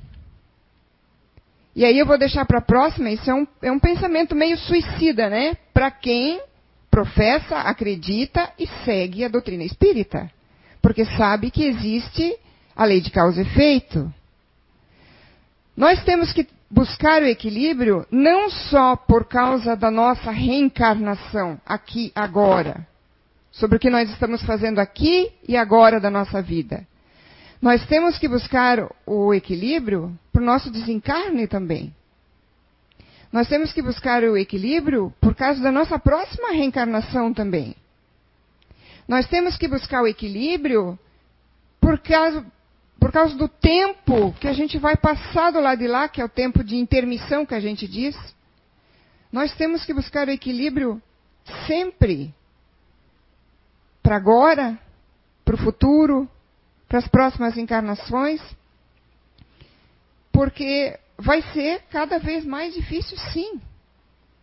E 1.74 1.84
aí 1.84 1.98
eu 1.98 2.06
vou 2.06 2.18
deixar 2.18 2.44
para 2.44 2.58
a 2.58 2.62
próxima, 2.62 3.10
isso 3.10 3.30
é 3.30 3.34
um, 3.34 3.46
é 3.62 3.70
um 3.70 3.78
pensamento 3.78 4.34
meio 4.34 4.56
suicida, 4.56 5.28
né? 5.28 5.56
Para 5.72 5.90
quem 5.90 6.40
professa, 6.90 7.58
acredita 7.58 8.50
e 8.58 8.66
segue 8.84 9.24
a 9.24 9.28
doutrina 9.28 9.62
espírita. 9.62 10.30
Porque 10.82 11.04
sabe 11.04 11.50
que 11.50 11.64
existe 11.64 12.36
a 12.74 12.84
lei 12.84 13.00
de 13.00 13.10
causa 13.10 13.40
e 13.40 13.44
efeito. 13.44 14.12
Nós 15.76 16.02
temos 16.04 16.32
que 16.32 16.46
buscar 16.70 17.22
o 17.22 17.26
equilíbrio 17.26 18.06
não 18.10 18.50
só 18.50 18.96
por 18.96 19.26
causa 19.26 19.76
da 19.76 19.90
nossa 19.90 20.30
reencarnação 20.30 21.60
aqui 21.66 22.12
agora, 22.14 22.86
sobre 23.50 23.76
o 23.76 23.80
que 23.80 23.90
nós 23.90 24.08
estamos 24.10 24.42
fazendo 24.44 24.78
aqui 24.78 25.30
e 25.46 25.56
agora 25.56 25.98
da 26.00 26.10
nossa 26.10 26.40
vida, 26.40 26.86
nós 27.60 27.84
temos 27.86 28.18
que 28.18 28.26
buscar 28.26 28.78
o 29.04 29.34
equilíbrio 29.34 30.18
para 30.32 30.40
o 30.40 30.44
nosso 30.44 30.70
desencarne 30.70 31.46
também. 31.46 31.94
Nós 33.30 33.48
temos 33.48 33.72
que 33.72 33.82
buscar 33.82 34.24
o 34.24 34.36
equilíbrio 34.36 35.12
por 35.20 35.34
causa 35.34 35.60
da 35.62 35.70
nossa 35.70 35.98
próxima 35.98 36.50
reencarnação 36.52 37.34
também. 37.34 37.76
Nós 39.06 39.26
temos 39.26 39.56
que 39.56 39.68
buscar 39.68 40.02
o 40.02 40.06
equilíbrio 40.06 40.98
por 41.80 41.98
causa, 41.98 42.44
por 42.98 43.12
causa 43.12 43.36
do 43.36 43.46
tempo 43.46 44.32
que 44.40 44.48
a 44.48 44.52
gente 44.52 44.78
vai 44.78 44.96
passar 44.96 45.52
do 45.52 45.60
lado 45.60 45.78
de 45.78 45.86
lá, 45.86 46.08
que 46.08 46.20
é 46.20 46.24
o 46.24 46.28
tempo 46.28 46.64
de 46.64 46.76
intermissão 46.76 47.44
que 47.44 47.54
a 47.54 47.60
gente 47.60 47.86
diz, 47.86 48.16
nós 49.30 49.54
temos 49.54 49.84
que 49.84 49.94
buscar 49.94 50.26
o 50.26 50.30
equilíbrio 50.30 51.00
sempre. 51.66 52.34
Para 54.02 54.16
agora, 54.16 54.78
para 55.44 55.54
o 55.54 55.58
futuro, 55.58 56.28
para 56.90 56.98
as 56.98 57.06
próximas 57.06 57.56
encarnações. 57.56 58.42
Porque 60.32 60.98
vai 61.16 61.40
ser 61.52 61.82
cada 61.88 62.18
vez 62.18 62.44
mais 62.44 62.74
difícil, 62.74 63.16
sim, 63.32 63.60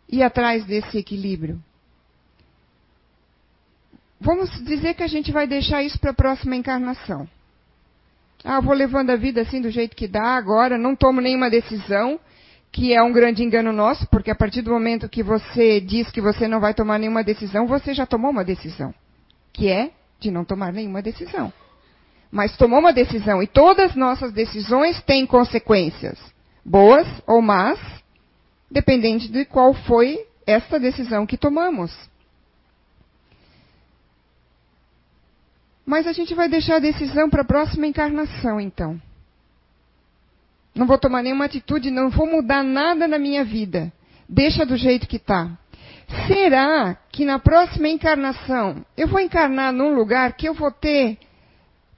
ir 0.09 0.23
atrás 0.23 0.63
desse 0.65 0.97
equilíbrio. 0.97 1.61
Vamos 4.19 4.49
dizer 4.63 4.93
que 4.95 5.03
a 5.03 5.07
gente 5.07 5.31
vai 5.31 5.45
deixar 5.45 5.83
isso 5.83 5.99
para 5.99 6.11
a 6.11 6.15
próxima 6.15 6.55
encarnação. 6.55 7.29
Ah, 8.43 8.61
vou 8.61 8.73
levando 8.73 9.09
a 9.09 9.15
vida 9.15 9.41
assim 9.41 9.61
do 9.61 9.69
jeito 9.69 9.95
que 9.95 10.07
dá 10.07 10.37
agora, 10.37 10.77
não 10.77 10.95
tomo 10.95 11.19
nenhuma 11.19 11.49
decisão, 11.49 12.19
que 12.71 12.93
é 12.93 13.03
um 13.03 13.11
grande 13.11 13.43
engano 13.43 13.73
nosso, 13.73 14.07
porque 14.07 14.31
a 14.31 14.35
partir 14.35 14.61
do 14.61 14.71
momento 14.71 15.09
que 15.09 15.21
você 15.21 15.81
diz 15.81 16.09
que 16.11 16.21
você 16.21 16.47
não 16.47 16.59
vai 16.59 16.73
tomar 16.73 16.97
nenhuma 16.97 17.23
decisão, 17.23 17.67
você 17.67 17.93
já 17.93 18.05
tomou 18.05 18.31
uma 18.31 18.45
decisão, 18.45 18.93
que 19.51 19.67
é 19.67 19.91
de 20.19 20.31
não 20.31 20.45
tomar 20.45 20.71
nenhuma 20.71 21.01
decisão. 21.01 21.51
Mas 22.31 22.55
tomou 22.57 22.79
uma 22.79 22.93
decisão 22.93 23.41
e 23.41 23.47
todas 23.47 23.95
nossas 23.95 24.31
decisões 24.31 25.01
têm 25.03 25.25
consequências, 25.25 26.19
boas 26.63 27.07
ou 27.25 27.41
más, 27.41 27.79
dependente 28.69 29.29
de 29.29 29.45
qual 29.45 29.73
foi 29.73 30.25
esta 30.45 30.79
decisão 30.79 31.25
que 31.25 31.37
tomamos. 31.37 31.91
Mas 35.85 36.05
a 36.05 36.11
gente 36.11 36.35
vai 36.35 36.49
deixar 36.49 36.75
a 36.75 36.79
decisão 36.79 37.29
para 37.29 37.43
a 37.43 37.45
próxima 37.45 37.87
encarnação, 37.87 38.59
então. 38.59 39.01
Não 40.75 40.85
vou 40.85 40.97
tomar 40.97 41.23
nenhuma 41.23 41.45
atitude, 41.45 41.89
não 41.89 42.09
vou 42.09 42.27
mudar 42.27 42.61
nada 42.61 43.07
na 43.07 43.17
minha 43.17 43.43
vida. 43.43 43.91
Deixa 44.27 44.65
do 44.65 44.75
jeito 44.75 45.07
que 45.07 45.15
está. 45.15 45.57
Será 46.27 46.95
que 47.09 47.25
na 47.25 47.39
próxima 47.39 47.87
encarnação 47.87 48.85
eu 48.95 49.07
vou 49.07 49.19
encarnar 49.19 49.73
num 49.73 49.95
lugar 49.95 50.33
que 50.33 50.47
eu 50.47 50.53
vou 50.53 50.71
ter 50.71 51.17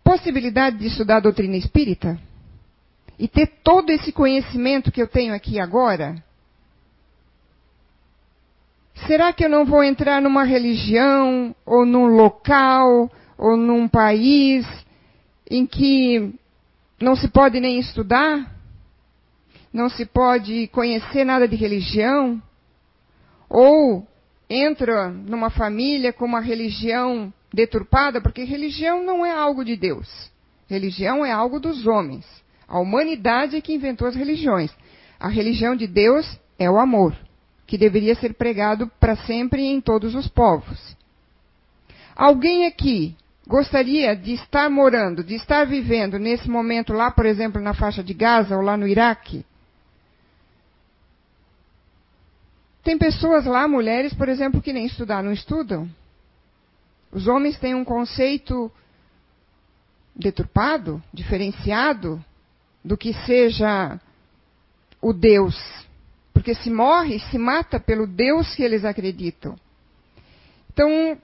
possibilidade 0.10 0.80
de 0.80 0.88
estudar 0.88 1.17
a 1.17 1.19
doutrina 1.19 1.56
espírita? 1.56 2.19
E 3.19 3.28
ter 3.28 3.45
todo 3.63 3.91
esse 3.91 4.12
conhecimento 4.12 4.91
que 4.91 5.00
eu 5.00 5.08
tenho 5.08 5.36
aqui 5.36 5.60
agora? 5.60 6.15
Será 9.06 9.32
que 9.32 9.45
eu 9.45 9.50
não 9.50 9.65
vou 9.65 9.84
entrar 9.84 10.19
numa 10.19 10.43
religião, 10.43 11.56
ou 11.63 11.86
num 11.86 12.08
local, 12.08 13.12
ou 13.38 13.56
num 13.56 13.88
país 13.88 14.65
em 15.48 15.67
que 15.67 16.34
não 17.00 17.15
se 17.15 17.28
pode 17.28 17.60
nem 17.60 17.80
estudar? 17.80 18.58
não 19.72 19.88
se 19.88 20.04
pode 20.04 20.67
conhecer 20.69 21.24
nada 21.24 21.48
de 21.48 21.56
religião, 21.56 22.41
ou 23.48 24.04
entra 24.50 25.10
numa 25.10 25.52
família 25.52 26.12
com 26.12 26.26
uma 26.26 26.39
religião 26.39 27.32
deturpada, 27.54 28.22
porque 28.22 28.44
religião 28.44 29.04
não 29.04 29.26
é 29.26 29.32
algo 29.32 29.64
de 29.64 29.76
Deus. 29.76 30.32
Religião 30.68 31.26
é 31.26 31.32
algo 31.32 31.60
dos 31.60 31.88
homens. 31.88 32.26
A 32.68 32.80
humanidade 32.80 33.56
é 33.56 33.62
que 33.62 33.74
inventou 33.74 34.08
as 34.08 34.16
religiões. 34.16 34.72
A 35.20 35.28
religião 35.28 35.76
de 35.76 35.88
Deus 35.88 36.40
é 36.58 36.70
o 36.70 36.78
amor, 36.78 37.16
que 37.66 37.78
deveria 37.78 38.16
ser 38.16 38.34
pregado 38.36 38.88
para 39.00 39.16
sempre 39.16 39.64
em 39.64 39.82
todos 39.82 40.14
os 40.14 40.28
povos. 40.28 40.96
Alguém 42.16 42.66
aqui 42.68 43.16
gostaria 43.48 44.16
de 44.16 44.34
estar 44.34 44.70
morando, 44.70 45.24
de 45.24 45.34
estar 45.34 45.66
vivendo 45.66 46.20
nesse 46.20 46.48
momento 46.48 46.94
lá, 46.94 47.10
por 47.10 47.26
exemplo, 47.26 47.60
na 47.60 47.74
faixa 47.74 48.04
de 48.04 48.14
Gaza 48.14 48.56
ou 48.56 48.62
lá 48.62 48.78
no 48.78 48.88
Iraque? 48.88 49.44
Tem 52.84 52.98
pessoas 52.98 53.46
lá, 53.46 53.68
mulheres, 53.68 54.14
por 54.14 54.30
exemplo, 54.30 54.62
que 54.62 54.72
nem 54.72 54.86
estudar 54.86 55.24
não 55.24 55.32
estudam. 55.32 55.90
Os 57.12 57.28
homens 57.28 57.58
têm 57.58 57.74
um 57.76 57.84
conceito 57.84 58.72
deturpado, 60.15 61.02
diferenciado 61.13 62.24
do 62.84 62.98
que 62.98 63.13
seja 63.26 64.00
o 65.02 65.13
Deus. 65.13 65.56
Porque 66.34 66.54
se 66.54 66.69
morre, 66.69 67.19
se 67.19 67.38
mata 67.38 67.80
pelo 67.80 68.06
Deus 68.06 68.54
que 68.54 68.63
eles 68.63 68.86
acreditam. 68.86 69.56
Então, 70.72 71.17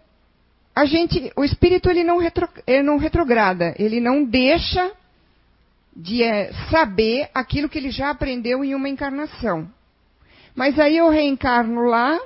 a 0.75 0.85
gente, 0.85 1.31
o 1.35 1.43
espírito 1.43 1.89
ele 1.89 2.03
não, 2.03 2.17
retro, 2.17 2.49
ele 2.67 2.83
não 2.83 2.97
retrograda, 2.97 3.73
ele 3.79 4.01
não 4.01 4.25
deixa 4.25 4.91
de 5.95 6.21
é, 6.21 6.51
saber 6.69 7.29
aquilo 7.33 7.69
que 7.69 7.77
ele 7.77 7.89
já 7.89 8.09
aprendeu 8.09 8.63
em 8.63 8.75
uma 8.75 8.89
encarnação. 8.89 9.69
Mas 10.53 10.77
aí 10.77 10.97
eu 10.97 11.09
reencarno 11.09 11.83
lá, 11.83 12.19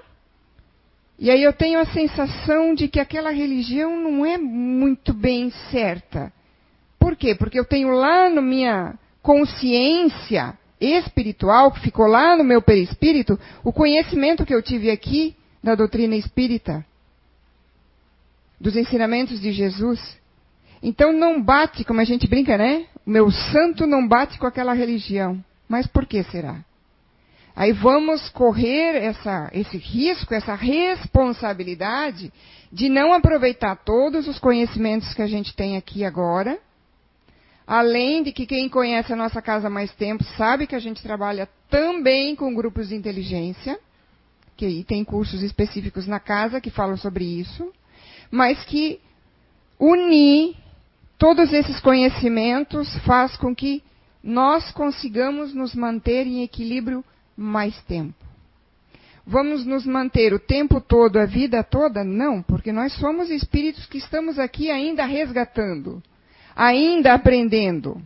e 1.19 1.29
aí 1.29 1.43
eu 1.43 1.51
tenho 1.51 1.79
a 1.79 1.86
sensação 1.86 2.73
de 2.73 2.88
que 2.88 2.97
aquela 2.97 3.29
religião 3.29 3.99
não 3.99 4.25
é 4.25 4.38
muito 4.38 5.13
bem 5.13 5.51
certa. 5.69 6.32
Por 6.97 7.17
quê? 7.17 7.36
Porque 7.36 7.60
eu 7.60 7.65
tenho 7.65 7.89
lá 7.89 8.29
na 8.29 8.41
minha 8.41 8.97
consciência 9.21 10.58
espiritual, 10.79 11.73
que 11.73 11.82
ficou 11.82 12.08
lá 12.08 12.38
no 12.38 12.43
meu 12.45 12.62
perispírito, 12.62 13.38
o 13.65 13.73
conhecimento 13.73 14.45
que 14.45 14.55
eu 14.55 14.62
tive 14.62 14.89
aqui 14.89 15.36
da 15.62 15.75
doutrina 15.75 16.15
espírita, 16.15 16.86
dos 18.58 18.77
ensinamentos 18.77 19.41
de 19.41 19.51
Jesus. 19.51 19.99
Então 20.82 21.12
não 21.12 21.43
bate, 21.43 21.84
como 21.84 21.99
a 21.99 22.05
gente 22.05 22.27
brinca, 22.27 22.58
né? 22.58 22.86
O 23.05 23.10
meu 23.10 23.29
santo 23.29 23.86
não 23.86 24.08
bate 24.08 24.39
com 24.39 24.47
aquela 24.47 24.71
religião. 24.71 25.43
Mas 25.67 25.86
por 25.86 26.05
que 26.05 26.23
será? 26.23 26.63
Aí 27.60 27.74
vamos 27.74 28.30
correr 28.30 29.04
essa, 29.04 29.50
esse 29.52 29.78
risco, 29.78 30.34
essa 30.34 30.56
responsabilidade 30.56 32.32
de 32.72 32.88
não 32.88 33.12
aproveitar 33.12 33.76
todos 33.76 34.30
os 34.30 34.39
conhecimentos 34.39 35.13
que 35.13 35.22
a 35.22 35.28
gente 35.28 35.54
tem 35.54 35.76
aqui 35.76 36.06
agora. 36.06 36.58
Além 37.67 38.24
de 38.24 38.32
que 38.32 38.45
quem 38.45 38.69
conhece 38.69 39.12
a 39.12 39.15
nossa 39.17 39.41
casa 39.41 39.67
há 39.67 39.69
mais 39.69 39.93
tempo 39.93 40.24
sabe 40.38 40.67
que 40.67 40.76
a 40.76 40.80
gente 40.80 41.04
trabalha 41.04 41.50
também 41.69 42.34
com 42.34 42.56
grupos 42.56 42.88
de 42.88 42.95
inteligência, 42.95 43.78
que 44.56 44.86
tem 44.86 45.04
cursos 45.04 45.43
específicos 45.43 46.08
na 46.08 46.17
casa 46.17 46.62
que 46.62 46.69
falam 46.69 46.95
sobre 46.95 47.26
isso, 47.26 47.74
mas 48.32 48.63
que 48.63 49.02
unir 49.78 50.56
todos 51.17 51.52
esses 51.52 51.82
conhecimentos 51.82 52.98
faz 53.00 53.36
com 53.36 53.54
que 53.54 53.84
nós 54.24 54.72
consigamos 54.72 55.54
nos 55.54 55.76
manter 55.76 56.26
em 56.26 56.41
equilíbrio 56.41 57.04
mais 57.39 57.82
tempo. 57.84 58.13
Vamos 59.25 59.65
nos 59.65 59.86
manter 59.86 60.34
o 60.34 60.39
tempo 60.39 60.82
todo, 60.82 61.17
a 61.17 61.25
vida 61.25 61.63
toda? 61.63 62.04
Não, 62.04 62.41
porque 62.41 62.71
nós 62.71 62.93
somos 62.93 63.30
espíritos 63.30 63.86
que 63.86 63.97
estamos 63.97 64.38
aqui 64.38 64.69
ainda 64.69 65.06
resgatando, 65.06 66.04
ainda 66.56 67.13
aprendendo. 67.13 68.02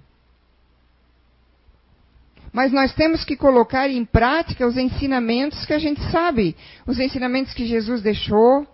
Mas 2.52 2.72
nós 2.72 2.94
temos 2.94 3.24
que 3.24 3.36
colocar 3.36 3.90
em 3.90 4.06
prática 4.06 4.68
os 4.68 4.78
ensinamentos 4.78 5.66
que 5.66 5.74
a 5.74 5.80
gente 5.80 6.02
sabe, 6.12 6.56
os 6.86 7.00
ensinamentos 7.00 7.54
que 7.54 7.66
Jesus 7.66 8.02
deixou, 8.02 8.68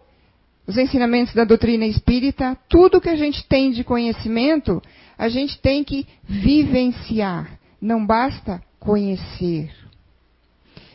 os 0.68 0.78
ensinamentos 0.78 1.34
da 1.34 1.46
doutrina 1.46 1.86
espírita, 1.86 2.58
tudo 2.68 3.00
que 3.00 3.10
a 3.10 3.16
gente 3.16 3.48
tem 3.48 3.72
de 3.72 3.84
conhecimento, 3.84 4.82
a 5.18 5.30
gente 5.30 5.58
tem 5.62 5.84
que 5.84 6.06
vivenciar. 6.28 7.58
Não 7.82 8.06
basta 8.06 8.62
conhecer. 8.80 9.79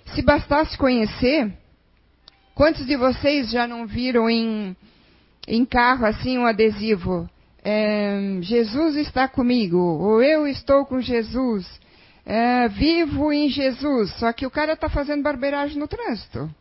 Se 0.06 0.22
bastasse 0.22 0.76
conhecer, 0.76 1.52
quantos 2.54 2.86
de 2.86 2.96
vocês 2.96 3.50
já 3.50 3.66
não 3.66 3.86
viram 3.86 4.28
em, 4.28 4.76
em 5.48 5.64
carro 5.64 6.06
assim 6.06 6.38
um 6.38 6.46
adesivo? 6.46 7.28
É, 7.64 8.38
Jesus 8.42 8.96
está 8.96 9.26
comigo, 9.26 9.78
ou 9.78 10.22
eu 10.22 10.46
estou 10.46 10.84
com 10.84 11.00
Jesus, 11.00 11.66
é, 12.26 12.68
vivo 12.68 13.32
em 13.32 13.48
Jesus, 13.48 14.12
só 14.18 14.32
que 14.32 14.46
o 14.46 14.50
cara 14.50 14.74
está 14.74 14.88
fazendo 14.88 15.22
barbeiragem 15.22 15.78
no 15.78 15.88
trânsito. 15.88 16.54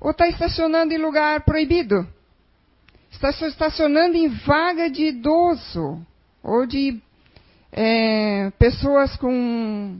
Ou 0.00 0.10
está 0.10 0.28
estacionando 0.28 0.94
em 0.94 0.98
lugar 0.98 1.42
proibido. 1.42 2.06
Está 3.10 3.30
estacionando 3.30 4.16
em 4.16 4.28
vaga 4.28 4.88
de 4.88 5.06
idoso, 5.06 6.00
ou 6.42 6.66
de 6.66 7.00
é, 7.72 8.50
pessoas 8.58 9.16
com 9.16 9.98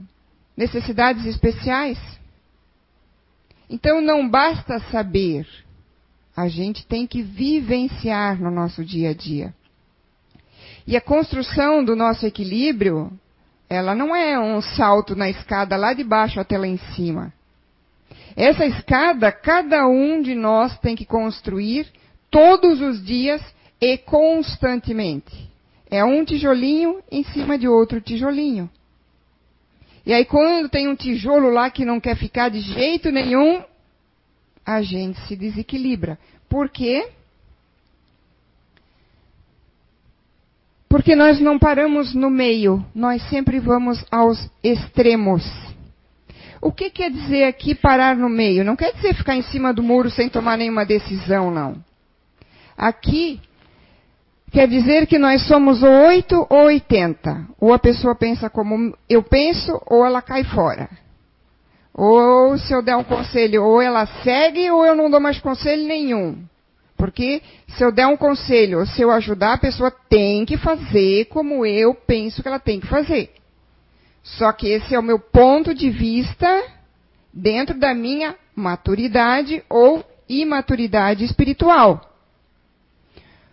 necessidades 0.55 1.25
especiais. 1.25 1.97
Então 3.69 4.01
não 4.01 4.27
basta 4.27 4.79
saber, 4.91 5.47
a 6.35 6.47
gente 6.47 6.85
tem 6.87 7.05
que 7.05 7.21
vivenciar 7.21 8.41
no 8.41 8.49
nosso 8.49 8.83
dia 8.83 9.11
a 9.11 9.13
dia. 9.13 9.53
E 10.87 10.97
a 10.97 11.01
construção 11.01 11.83
do 11.83 11.95
nosso 11.95 12.25
equilíbrio, 12.25 13.11
ela 13.69 13.93
não 13.93 14.15
é 14.15 14.39
um 14.39 14.59
salto 14.59 15.15
na 15.15 15.29
escada 15.29 15.77
lá 15.77 15.93
de 15.93 16.03
baixo 16.03 16.39
até 16.39 16.57
lá 16.57 16.65
em 16.65 16.79
cima. 16.95 17.31
Essa 18.35 18.65
escada, 18.65 19.31
cada 19.31 19.87
um 19.87 20.21
de 20.21 20.33
nós 20.33 20.77
tem 20.79 20.95
que 20.95 21.05
construir 21.05 21.87
todos 22.31 22.81
os 22.81 23.03
dias 23.05 23.41
e 23.79 23.97
constantemente. 23.97 25.49
É 25.91 26.03
um 26.03 26.23
tijolinho 26.23 27.01
em 27.11 27.23
cima 27.23 27.57
de 27.57 27.67
outro 27.67 28.01
tijolinho. 28.01 28.69
E 30.05 30.13
aí, 30.13 30.25
quando 30.25 30.69
tem 30.69 30.87
um 30.87 30.95
tijolo 30.95 31.49
lá 31.49 31.69
que 31.69 31.85
não 31.85 31.99
quer 31.99 32.15
ficar 32.15 32.49
de 32.49 32.59
jeito 32.59 33.11
nenhum, 33.11 33.63
a 34.65 34.81
gente 34.81 35.19
se 35.27 35.35
desequilibra. 35.35 36.17
Por 36.47 36.69
quê? 36.69 37.09
Porque 40.87 41.15
nós 41.15 41.39
não 41.39 41.59
paramos 41.59 42.15
no 42.15 42.29
meio, 42.29 42.83
nós 42.95 43.21
sempre 43.29 43.59
vamos 43.59 44.03
aos 44.09 44.49
extremos. 44.63 45.43
O 46.61 46.71
que 46.71 46.89
quer 46.89 47.11
dizer 47.11 47.43
aqui 47.43 47.75
parar 47.75 48.15
no 48.15 48.27
meio? 48.27 48.65
Não 48.65 48.75
quer 48.75 48.93
dizer 48.93 49.13
ficar 49.13 49.35
em 49.35 49.43
cima 49.43 49.73
do 49.73 49.83
muro 49.83 50.09
sem 50.09 50.27
tomar 50.27 50.57
nenhuma 50.57 50.85
decisão, 50.85 51.51
não. 51.51 51.75
Aqui 52.75 53.39
quer 54.51 54.67
dizer 54.67 55.07
que 55.07 55.17
nós 55.17 55.47
somos 55.47 55.83
ou 55.83 55.89
8 55.89 56.47
ou 56.49 56.63
80. 56.65 57.47
Ou 57.59 57.73
a 57.73 57.79
pessoa 57.79 58.15
pensa 58.15 58.49
como 58.49 58.95
eu 59.07 59.23
penso, 59.23 59.81
ou 59.85 60.05
ela 60.05 60.21
cai 60.21 60.43
fora. 60.43 60.89
Ou 61.93 62.57
se 62.57 62.73
eu 62.73 62.81
der 62.81 62.95
um 62.95 63.03
conselho, 63.03 63.63
ou 63.63 63.81
ela 63.81 64.05
segue, 64.23 64.69
ou 64.71 64.85
eu 64.85 64.95
não 64.95 65.09
dou 65.09 65.19
mais 65.19 65.39
conselho 65.39 65.85
nenhum. 65.85 66.43
Porque 66.95 67.41
se 67.67 67.83
eu 67.83 67.91
der 67.91 68.07
um 68.07 68.17
conselho, 68.17 68.85
se 68.85 69.01
eu 69.01 69.11
ajudar, 69.11 69.53
a 69.53 69.57
pessoa 69.57 69.89
tem 69.89 70.45
que 70.45 70.57
fazer 70.57 71.25
como 71.25 71.65
eu 71.65 71.93
penso 71.93 72.41
que 72.41 72.47
ela 72.47 72.59
tem 72.59 72.79
que 72.79 72.87
fazer. 72.87 73.31
Só 74.21 74.51
que 74.51 74.67
esse 74.67 74.93
é 74.93 74.99
o 74.99 75.03
meu 75.03 75.19
ponto 75.19 75.73
de 75.73 75.89
vista 75.89 76.63
dentro 77.33 77.79
da 77.79 77.93
minha 77.93 78.35
maturidade 78.55 79.63
ou 79.69 80.03
imaturidade 80.27 81.23
espiritual. 81.23 82.08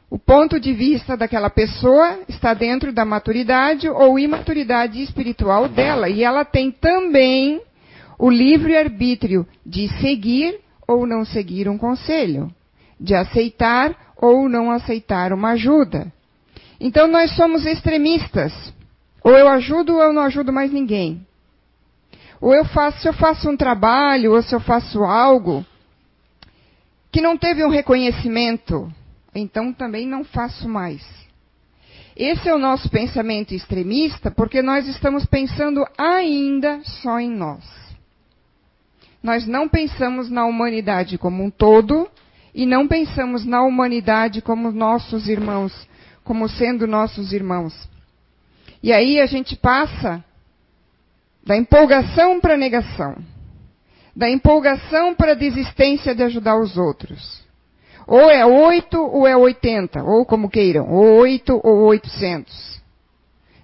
O 0.09 0.19
ponto 0.19 0.61
de 0.61 0.73
vista 0.73 1.17
daquela 1.17 1.51
pessoa 1.51 2.21
está 2.29 2.55
dentro 2.55 2.93
da 2.93 3.05
maturidade 3.05 3.89
ou 3.89 4.19
imaturidade 4.19 5.03
espiritual 5.03 5.69
dela. 5.69 6.09
E 6.09 6.23
ela 6.23 6.45
tem 6.45 6.71
também 6.71 7.61
o 8.19 8.31
livre 8.31 8.77
arbítrio 8.77 9.47
de 9.65 9.89
seguir 10.01 10.61
ou 10.87 11.07
não 11.07 11.25
seguir 11.25 11.69
um 11.69 11.77
conselho 11.77 12.51
de 12.99 13.15
aceitar 13.15 14.15
ou 14.17 14.49
não 14.49 14.71
aceitar 14.71 15.33
uma 15.33 15.51
ajuda. 15.51 16.11
Então 16.81 17.07
nós 17.07 17.35
somos 17.35 17.67
extremistas. 17.67 18.53
Ou 19.23 19.33
eu 19.33 19.49
ajudo 19.49 19.95
ou 19.95 20.03
eu 20.03 20.13
não 20.13 20.23
ajudo 20.23 20.53
mais 20.53 20.73
ninguém. 20.73 21.27
Ou 22.41 22.55
eu 22.55 22.65
faço, 22.65 23.01
se 23.01 23.09
eu 23.09 23.13
faço 23.13 23.51
um 23.51 23.57
trabalho, 23.57 24.33
ou 24.33 24.43
se 24.43 24.55
eu 24.55 24.61
faço 24.61 25.03
algo 25.03 25.65
que 27.11 27.21
não 27.21 27.37
teve 27.37 27.65
um 27.65 27.71
reconhecimento, 27.71 28.93
então 29.39 29.73
também 29.73 30.07
não 30.07 30.25
faço 30.25 30.69
mais. 30.69 31.03
Esse 32.17 32.49
é 32.49 32.55
o 32.55 32.59
nosso 32.59 32.89
pensamento 32.89 33.55
extremista, 33.55 34.31
porque 34.31 34.63
nós 34.63 34.89
estamos 34.89 35.27
pensando 35.27 35.87
ainda 35.99 36.81
só 37.03 37.21
em 37.21 37.31
nós. 37.31 37.65
Nós 39.23 39.47
não 39.47 39.69
pensamos 39.69 40.31
na 40.31 40.47
humanidade 40.47 41.19
como 41.19 41.45
um 41.45 41.51
todo, 41.51 42.09
e 42.55 42.65
não 42.65 42.89
pensamos 42.89 43.45
na 43.45 43.63
humanidade 43.63 44.41
como 44.41 44.73
nossos 44.73 45.29
irmãos, 45.29 45.87
como 46.25 46.49
sendo 46.49 46.87
nossos 46.87 47.35
irmãos. 47.35 47.87
E 48.83 48.95
aí 48.95 49.21
a 49.21 49.27
gente 49.27 49.55
passa 49.55 50.25
da 51.45 51.55
empolgação 51.55 52.41
para 52.41 52.55
a 52.55 52.57
negação, 52.57 53.15
da 54.17 54.31
empolgação 54.31 55.15
para 55.15 55.33
a 55.33 55.35
desistência 55.35 56.15
de 56.15 56.23
ajudar 56.23 56.59
os 56.59 56.79
outros. 56.79 57.46
Ou 58.07 58.31
é 58.31 58.47
oito 58.47 59.01
ou 59.01 59.27
é 59.27 59.37
oitenta, 59.37 60.03
ou 60.03 60.25
como 60.25 60.49
queiram, 60.49 60.89
ou 60.89 61.19
oito 61.21 61.61
ou 61.63 61.87
oitocentos. 61.87 62.81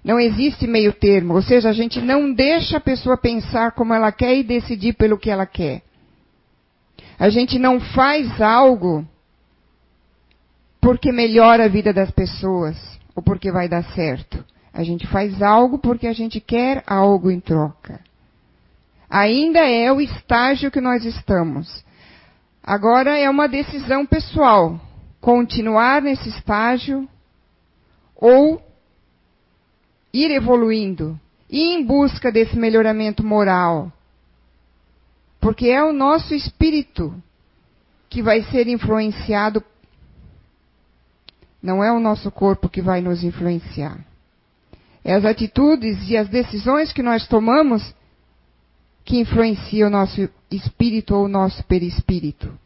Não 0.03 0.19
existe 0.19 0.67
meio 0.67 0.91
termo, 0.91 1.35
ou 1.35 1.41
seja, 1.41 1.69
a 1.69 1.73
gente 1.73 2.01
não 2.01 2.33
deixa 2.33 2.77
a 2.77 2.81
pessoa 2.81 3.15
pensar 3.15 3.71
como 3.71 3.93
ela 3.93 4.11
quer 4.11 4.35
e 4.35 4.43
decidir 4.43 4.93
pelo 4.93 5.17
que 5.17 5.29
ela 5.29 5.45
quer. 5.45 5.81
A 7.17 7.29
gente 7.29 7.57
não 7.57 7.79
faz 7.79 8.41
algo 8.41 9.07
porque 10.81 11.13
melhora 11.13 11.65
a 11.65 11.69
vida 11.69 11.93
das 11.93 12.11
pessoas 12.11 12.75
ou 13.15 13.23
porque 13.23 13.49
vai 13.49 13.69
dar 13.69 13.83
certo. 13.93 14.43
A 14.73 14.83
gente 14.83 15.07
faz 15.07 15.41
algo 15.41 15.77
porque 15.77 16.07
a 16.07 16.13
gente 16.13 16.41
quer 16.41 16.83
algo 16.85 17.31
em 17.31 17.39
troca. 17.39 18.01
Ainda 19.09 19.59
é 19.59 19.89
o 19.91 20.01
estágio 20.01 20.71
que 20.71 20.81
nós 20.81 21.05
estamos. 21.05 21.85
Agora 22.63 23.19
é 23.19 23.29
uma 23.29 23.47
decisão 23.47 24.05
pessoal. 24.05 24.79
Continuar 25.19 26.01
nesse 26.01 26.29
estágio 26.29 27.07
ou 28.15 28.61
ir 30.13 30.31
evoluindo, 30.31 31.19
ir 31.49 31.77
em 31.77 31.85
busca 31.85 32.31
desse 32.31 32.57
melhoramento 32.57 33.23
moral, 33.23 33.91
porque 35.41 35.67
é 35.67 35.83
o 35.83 35.91
nosso 35.91 36.33
espírito 36.33 37.13
que 38.09 38.21
vai 38.21 38.43
ser 38.43 38.67
influenciado. 38.67 39.61
Não 41.61 41.83
é 41.83 41.91
o 41.91 41.99
nosso 41.99 42.31
corpo 42.31 42.69
que 42.69 42.81
vai 42.81 43.01
nos 43.01 43.23
influenciar. 43.23 43.97
É 45.03 45.15
as 45.15 45.25
atitudes 45.25 46.09
e 46.09 46.15
as 46.15 46.29
decisões 46.29 46.93
que 46.93 47.03
nós 47.03 47.27
tomamos 47.27 47.93
que 49.05 49.19
influenciam 49.19 49.87
o 49.87 49.91
nosso 49.91 50.29
espírito 50.49 51.15
ou 51.15 51.25
o 51.25 51.27
nosso 51.27 51.63
perispírito. 51.65 52.57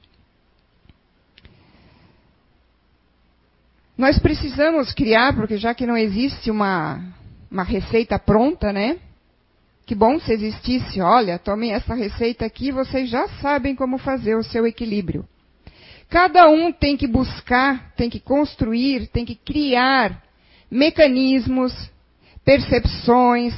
Nós 3.97 4.19
precisamos 4.19 4.93
criar, 4.93 5.35
porque 5.35 5.57
já 5.57 5.73
que 5.73 5.87
não 5.87 5.97
existe 5.97 6.51
uma, 6.51 7.03
uma 7.49 7.63
receita 7.63 8.19
pronta, 8.19 8.71
né? 8.71 8.99
Que 9.87 9.95
bom 9.95 10.19
se 10.19 10.31
existisse, 10.33 11.01
olha, 11.01 11.39
tomem 11.39 11.71
essa 11.71 11.95
receita 11.95 12.45
aqui, 12.45 12.71
vocês 12.71 13.09
já 13.09 13.27
sabem 13.41 13.73
como 13.73 13.97
fazer 13.97 14.35
o 14.35 14.43
seu 14.43 14.67
equilíbrio. 14.67 15.25
Cada 16.09 16.47
um 16.47 16.71
tem 16.71 16.95
que 16.95 17.07
buscar, 17.07 17.91
tem 17.95 18.09
que 18.09 18.19
construir, 18.19 19.07
tem 19.07 19.25
que 19.25 19.33
criar 19.33 20.21
mecanismos, 20.69 21.73
percepções, 22.45 23.53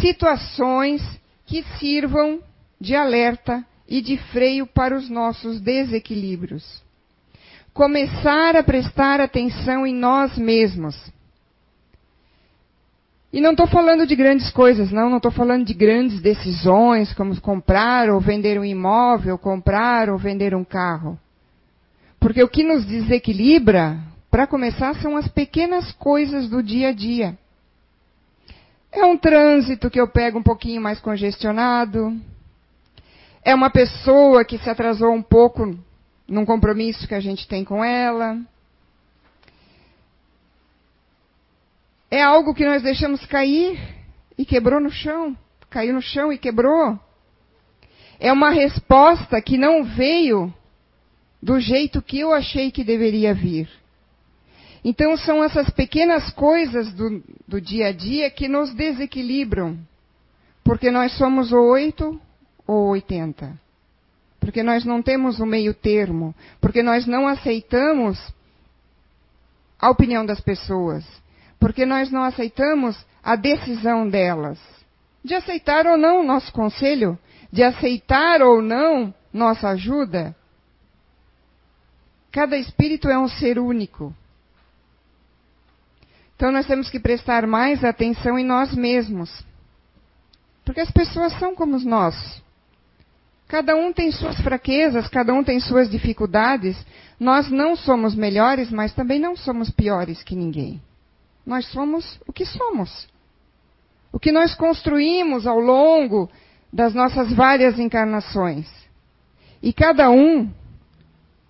situações 0.00 1.02
que 1.46 1.62
sirvam 1.78 2.40
de 2.80 2.94
alerta 2.94 3.64
e 3.88 4.00
de 4.00 4.16
freio 4.16 4.66
para 4.66 4.96
os 4.96 5.08
nossos 5.08 5.60
desequilíbrios. 5.60 6.82
Começar 7.72 8.56
a 8.56 8.62
prestar 8.62 9.20
atenção 9.20 9.86
em 9.86 9.94
nós 9.94 10.38
mesmos. 10.38 10.96
E 13.32 13.40
não 13.40 13.50
estou 13.50 13.66
falando 13.66 14.06
de 14.06 14.14
grandes 14.14 14.50
coisas, 14.52 14.92
não, 14.92 15.10
não 15.10 15.16
estou 15.16 15.32
falando 15.32 15.66
de 15.66 15.74
grandes 15.74 16.20
decisões, 16.20 17.12
como 17.14 17.38
comprar 17.40 18.08
ou 18.08 18.20
vender 18.20 18.60
um 18.60 18.64
imóvel, 18.64 19.36
comprar 19.36 20.08
ou 20.08 20.16
vender 20.16 20.54
um 20.54 20.64
carro. 20.64 21.18
Porque 22.20 22.42
o 22.42 22.48
que 22.48 22.62
nos 22.62 22.86
desequilibra, 22.86 23.98
para 24.30 24.46
começar, 24.46 24.94
são 25.02 25.16
as 25.16 25.26
pequenas 25.26 25.90
coisas 25.92 26.48
do 26.48 26.62
dia 26.62 26.90
a 26.90 26.92
dia. 26.92 27.36
É 28.94 29.04
um 29.04 29.16
trânsito 29.16 29.90
que 29.90 30.00
eu 30.00 30.06
pego 30.06 30.38
um 30.38 30.42
pouquinho 30.42 30.80
mais 30.80 31.00
congestionado. 31.00 32.16
É 33.42 33.52
uma 33.52 33.68
pessoa 33.68 34.44
que 34.44 34.56
se 34.56 34.70
atrasou 34.70 35.12
um 35.12 35.20
pouco 35.20 35.76
num 36.28 36.46
compromisso 36.46 37.08
que 37.08 37.14
a 37.14 37.18
gente 37.18 37.48
tem 37.48 37.64
com 37.64 37.84
ela. 37.84 38.38
É 42.08 42.22
algo 42.22 42.54
que 42.54 42.64
nós 42.64 42.84
deixamos 42.84 43.26
cair 43.26 43.76
e 44.38 44.46
quebrou 44.46 44.80
no 44.80 44.92
chão. 44.92 45.36
Caiu 45.68 45.92
no 45.92 46.00
chão 46.00 46.32
e 46.32 46.38
quebrou. 46.38 46.96
É 48.20 48.32
uma 48.32 48.50
resposta 48.50 49.42
que 49.42 49.58
não 49.58 49.82
veio 49.82 50.54
do 51.42 51.58
jeito 51.58 52.00
que 52.00 52.20
eu 52.20 52.32
achei 52.32 52.70
que 52.70 52.84
deveria 52.84 53.34
vir. 53.34 53.68
Então 54.84 55.16
são 55.16 55.42
essas 55.42 55.70
pequenas 55.70 56.30
coisas 56.30 56.92
do, 56.92 57.22
do 57.48 57.60
dia 57.60 57.88
a 57.88 57.92
dia 57.92 58.30
que 58.30 58.46
nos 58.46 58.74
desequilibram. 58.74 59.78
Porque 60.62 60.90
nós 60.90 61.16
somos 61.16 61.52
oito 61.52 62.20
ou 62.66 62.88
oitenta. 62.88 63.58
Porque 64.38 64.62
nós 64.62 64.84
não 64.84 65.02
temos 65.02 65.40
o 65.40 65.46
meio 65.46 65.72
termo. 65.72 66.34
Porque 66.60 66.82
nós 66.82 67.06
não 67.06 67.26
aceitamos 67.26 68.18
a 69.80 69.90
opinião 69.90 70.24
das 70.24 70.40
pessoas 70.40 71.04
porque 71.64 71.86
nós 71.86 72.10
não 72.10 72.24
aceitamos 72.24 72.94
a 73.22 73.36
decisão 73.36 74.06
delas 74.06 74.60
de 75.24 75.34
aceitar 75.34 75.86
ou 75.86 75.96
não 75.96 76.22
nosso 76.22 76.52
conselho, 76.52 77.18
de 77.50 77.62
aceitar 77.62 78.42
ou 78.42 78.60
não 78.60 79.14
nossa 79.32 79.70
ajuda. 79.70 80.36
Cada 82.30 82.58
espírito 82.58 83.08
é 83.08 83.18
um 83.18 83.28
ser 83.28 83.58
único. 83.58 84.14
Então 86.36 86.50
nós 86.50 86.66
temos 86.66 86.90
que 86.90 86.98
prestar 86.98 87.46
mais 87.46 87.84
atenção 87.84 88.38
em 88.38 88.44
nós 88.44 88.74
mesmos. 88.74 89.44
Porque 90.64 90.80
as 90.80 90.90
pessoas 90.90 91.32
são 91.38 91.54
como 91.54 91.78
nós. 91.78 92.42
Cada 93.46 93.76
um 93.76 93.92
tem 93.92 94.10
suas 94.10 94.40
fraquezas, 94.40 95.06
cada 95.08 95.32
um 95.32 95.44
tem 95.44 95.60
suas 95.60 95.88
dificuldades. 95.90 96.76
Nós 97.20 97.50
não 97.50 97.76
somos 97.76 98.14
melhores, 98.14 98.70
mas 98.70 98.92
também 98.92 99.20
não 99.20 99.36
somos 99.36 99.70
piores 99.70 100.22
que 100.22 100.34
ninguém. 100.34 100.80
Nós 101.46 101.66
somos 101.66 102.18
o 102.26 102.32
que 102.32 102.46
somos. 102.46 103.06
O 104.12 104.18
que 104.18 104.32
nós 104.32 104.54
construímos 104.54 105.46
ao 105.46 105.58
longo 105.58 106.30
das 106.72 106.94
nossas 106.94 107.32
várias 107.32 107.78
encarnações. 107.78 108.66
E 109.62 109.72
cada 109.72 110.10
um 110.10 110.50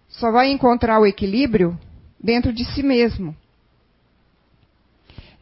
só 0.09 0.31
vai 0.31 0.51
encontrar 0.51 0.99
o 1.01 1.07
equilíbrio 1.07 1.79
dentro 2.23 2.53
de 2.53 2.65
si 2.65 2.83
mesmo. 2.83 3.35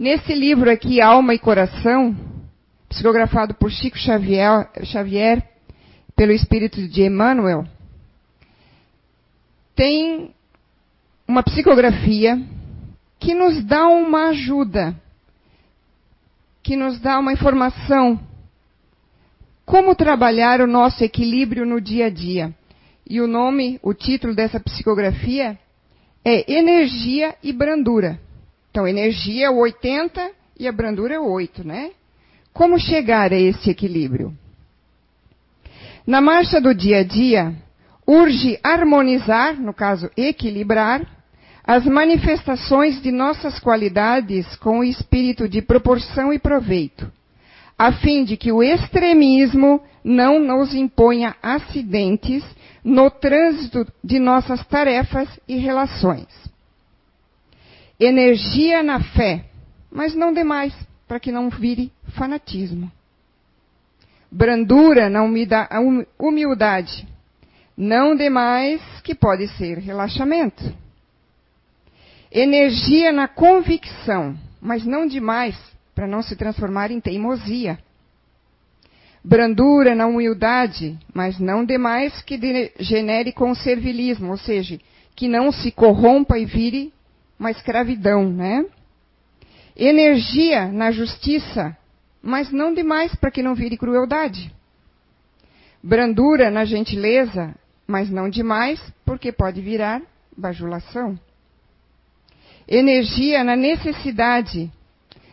Nesse 0.03 0.35
livro 0.35 0.69
aqui, 0.69 1.01
Alma 1.01 1.33
e 1.33 1.39
Coração, 1.39 2.17
psicografado 2.89 3.55
por 3.55 3.71
Chico 3.71 3.97
Xavier, 3.97 4.69
Xavier 4.83 5.49
pelo 6.17 6.33
espírito 6.33 6.89
de 6.89 7.03
Emmanuel, 7.03 7.65
tem 9.77 10.35
uma 11.25 11.41
psicografia 11.45 12.37
que 13.21 13.33
nos 13.33 13.65
dá 13.65 13.87
uma 13.87 14.31
ajuda, 14.31 14.93
que 16.65 16.75
nos 16.75 16.99
dá 16.99 17.21
uma 17.21 17.33
informação 17.33 18.19
como 19.65 19.95
trabalhar 19.95 20.61
o 20.61 20.67
nosso 20.67 21.05
equilíbrio 21.05 21.65
no 21.65 21.81
dia 21.81 22.07
a 22.07 22.11
dia. 22.11 22.53
E 23.09 23.21
o 23.21 23.29
nome, 23.29 23.79
o 23.85 23.95
título 23.95 24.35
dessa 24.35 24.59
psicografia 24.59 25.57
é 26.25 26.53
Energia 26.53 27.37
e 27.41 27.53
Brandura. 27.53 28.19
Então, 28.73 28.89
energia 28.89 29.49
é 29.49 29.51
o 29.51 29.59
80 29.59 30.31
e 30.59 30.67
a 30.67 30.73
brandura 30.73 31.15
é 31.15 31.19
o 31.19 31.31
8, 31.31 31.63
né? 31.63 31.91
Como 32.55 32.81
chegar 32.81 33.31
a 33.31 33.39
esse 33.39 33.69
equilíbrio? 33.69 34.35
Na 36.07 36.23
marcha 36.23 36.59
do 36.59 36.75
dia 36.75 37.01
a 37.01 37.05
dia, 37.05 37.55
urge 38.07 38.59
harmonizar, 38.65 39.61
no 39.61 39.75
caso, 39.75 40.11
equilibrar, 40.17 41.07
as 41.63 41.85
manifestações 41.85 43.03
de 43.03 43.13
nossas 43.13 43.61
qualidades 43.61 44.57
com 44.57 44.79
o 44.79 44.85
espírito 44.85 45.47
de 45.47 45.61
proporção 45.61 46.33
e 46.33 46.39
proveito, 46.39 47.13
a 47.79 47.93
fim 47.93 48.25
de 48.25 48.39
que 48.39 48.51
o 48.51 48.63
extremismo 48.63 49.83
não 50.03 50.39
nos 50.39 50.75
imponha 50.75 51.37
acidentes 51.43 52.43
no 52.83 53.11
trânsito 53.11 53.87
de 54.03 54.19
nossas 54.19 54.65
tarefas 54.67 55.29
e 55.47 55.59
relações. 55.59 56.52
Energia 58.05 58.83
na 58.83 59.01
fé, 59.01 59.45
mas 59.91 60.15
não 60.15 60.33
demais, 60.33 60.75
para 61.07 61.21
que 61.21 61.31
não 61.31 61.49
vire 61.49 61.93
fanatismo. 62.17 62.91
Brandura 64.31 65.11
na 65.11 65.23
humildade, 66.19 67.07
não 67.77 68.17
demais, 68.17 68.81
que 69.03 69.15
pode 69.15 69.47
ser 69.57 69.79
relaxamento. 69.79 70.63
Energia 72.31 73.13
na 73.13 73.29
convicção, 73.29 74.37
mas 74.61 74.85
não 74.85 75.07
demais, 75.07 75.57
para 75.95 76.07
não 76.07 76.23
se 76.23 76.35
transformar 76.35 76.91
em 76.91 76.99
teimosia 76.99 77.79
brandura 79.25 79.95
na 79.95 80.07
humildade, 80.07 80.99
mas 81.15 81.39
não 81.39 81.65
demais 81.65 82.21
que 82.23 82.39
genere 82.81 83.33
com 83.33 83.55
servilismo, 83.55 84.31
ou 84.31 84.37
seja, 84.37 84.81
que 85.15 85.29
não 85.29 85.53
se 85.53 85.71
corrompa 85.71 86.39
e 86.39 86.45
vire 86.45 86.93
uma 87.43 87.51
escravidão, 87.51 88.31
né? 88.31 88.65
Energia 89.77 90.67
na 90.69 90.93
justiça, 90.93 91.77
mas 92.23 92.53
não 92.53 92.73
demais 92.73 93.13
para 93.17 93.33
que 93.33 93.43
não 93.43 93.53
vire 93.53 93.77
crueldade. 93.77 94.55
Brandura 95.83 96.53
na 96.53 96.65
gentileza, 96.65 97.53
mas 97.85 98.09
não 98.09 98.29
demais, 98.29 98.81
porque 99.05 99.33
pode 99.33 99.61
virar 99.61 100.01
bajulação. 100.39 101.19
Energia 102.69 103.43
na 103.43 103.57
necessidade, 103.57 104.71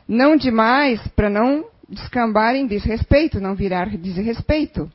não 0.08 0.36
demais 0.36 1.00
para 1.10 1.30
não 1.30 1.64
descambar 1.88 2.56
em 2.56 2.66
desrespeito, 2.66 3.40
não 3.40 3.54
virar 3.54 3.96
desrespeito. 3.96 4.92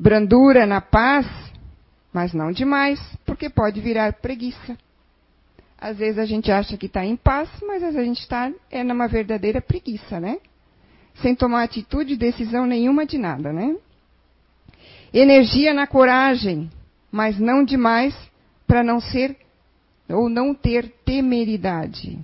Brandura 0.00 0.64
na 0.64 0.80
paz, 0.80 1.26
mas 2.10 2.32
não 2.32 2.50
demais, 2.50 2.98
porque 3.26 3.50
pode 3.50 3.82
virar 3.82 4.14
preguiça. 4.14 4.78
Às 5.84 5.98
vezes 5.98 6.18
a 6.18 6.24
gente 6.24 6.50
acha 6.50 6.78
que 6.78 6.86
está 6.86 7.04
em 7.04 7.14
paz, 7.14 7.46
mas 7.60 7.82
às 7.82 7.92
vezes 7.92 7.98
a 7.98 8.04
gente 8.04 8.20
está 8.20 8.50
é 8.70 8.82
numa 8.82 9.06
verdadeira 9.06 9.60
preguiça, 9.60 10.18
né? 10.18 10.38
Sem 11.16 11.34
tomar 11.34 11.62
atitude, 11.62 12.16
decisão 12.16 12.64
nenhuma 12.64 13.04
de 13.04 13.18
nada, 13.18 13.52
né? 13.52 13.76
Energia 15.12 15.74
na 15.74 15.86
coragem, 15.86 16.70
mas 17.12 17.38
não 17.38 17.62
demais 17.62 18.16
para 18.66 18.82
não 18.82 18.98
ser 18.98 19.36
ou 20.08 20.30
não 20.30 20.54
ter 20.54 20.90
temeridade. 21.04 22.18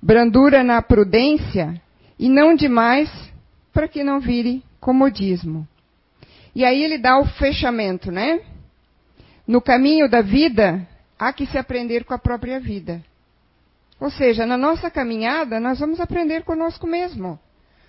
Brandura 0.00 0.64
na 0.64 0.80
prudência, 0.80 1.78
e 2.18 2.30
não 2.30 2.54
demais 2.54 3.10
para 3.74 3.86
que 3.86 4.02
não 4.02 4.20
vire 4.20 4.64
comodismo. 4.80 5.68
E 6.54 6.64
aí 6.64 6.82
ele 6.82 6.96
dá 6.96 7.18
o 7.18 7.26
fechamento, 7.26 8.10
né? 8.10 8.40
No 9.46 9.60
caminho 9.60 10.08
da 10.08 10.22
vida, 10.22 10.88
há 11.18 11.32
que 11.32 11.46
se 11.46 11.58
aprender 11.58 12.04
com 12.04 12.14
a 12.14 12.18
própria 12.18 12.60
vida. 12.60 13.02
Ou 14.00 14.10
seja, 14.10 14.46
na 14.46 14.56
nossa 14.56 14.90
caminhada, 14.90 15.58
nós 15.58 15.80
vamos 15.80 15.98
aprender 15.98 16.44
conosco 16.44 16.86
mesmo, 16.86 17.38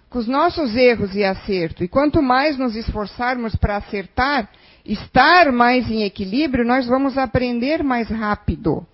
com 0.10 0.18
os 0.18 0.28
nossos 0.28 0.76
erros 0.76 1.16
e 1.16 1.24
acerto. 1.24 1.84
E 1.84 1.88
quanto 1.88 2.22
mais 2.22 2.58
nos 2.58 2.76
esforçarmos 2.76 3.56
para 3.56 3.78
acertar, 3.78 4.50
estar 4.84 5.52
mais 5.52 5.90
em 5.90 6.04
equilíbrio, 6.04 6.66
nós 6.66 6.88
vamos 6.88 7.18
aprender 7.18 7.84
mais 7.84 8.10
rápido. 8.10 8.86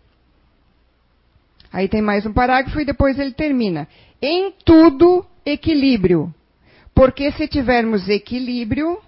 Aí 1.71 1.87
tem 1.87 2.01
mais 2.01 2.25
um 2.25 2.33
parágrafo 2.33 2.79
e 2.79 2.85
depois 2.85 3.17
ele 3.17 3.31
termina. 3.31 3.87
Em 4.21 4.53
tudo, 4.63 5.25
equilíbrio. 5.45 6.33
Porque 6.93 7.31
se 7.33 7.47
tivermos 7.47 8.07
equilíbrio, 8.09 8.99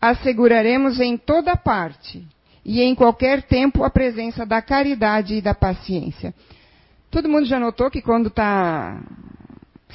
asseguraremos 0.00 1.00
em 1.00 1.16
toda 1.16 1.56
parte 1.56 2.24
e 2.64 2.80
em 2.80 2.94
qualquer 2.94 3.42
tempo 3.42 3.84
a 3.84 3.90
presença 3.90 4.46
da 4.46 4.62
caridade 4.62 5.34
e 5.34 5.42
da 5.42 5.54
paciência. 5.54 6.34
Todo 7.10 7.28
mundo 7.28 7.46
já 7.46 7.58
notou 7.58 7.90
que 7.90 8.00
quando 8.00 8.28
está 8.28 9.00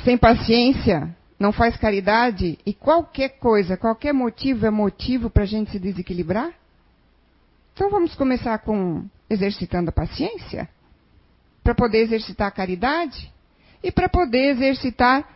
sem 0.03 0.18
paciência, 0.18 1.15
não 1.39 1.51
faz 1.51 1.78
caridade 1.78 2.57
e 2.65 2.74
qualquer 2.74 3.39
coisa, 3.39 3.78
qualquer 3.78 4.13
motivo 4.13 4.65
é 4.65 4.70
motivo 4.70 5.30
para 5.30 5.43
a 5.43 5.47
gente 5.47 5.72
se 5.72 5.80
desequilibrar? 5.80 6.51
Então 7.74 7.89
vamos 7.89 8.15
começar 8.15 8.57
com 8.59 9.05
exercitando 9.30 9.89
a 9.89 9.93
paciência? 9.93 10.70
para 11.68 11.76
poder 11.76 11.97
exercitar 11.97 12.47
a 12.47 12.51
caridade 12.51 13.30
e 13.84 13.91
para 13.91 14.07
poder 14.07 14.51
exercitar 14.51 15.28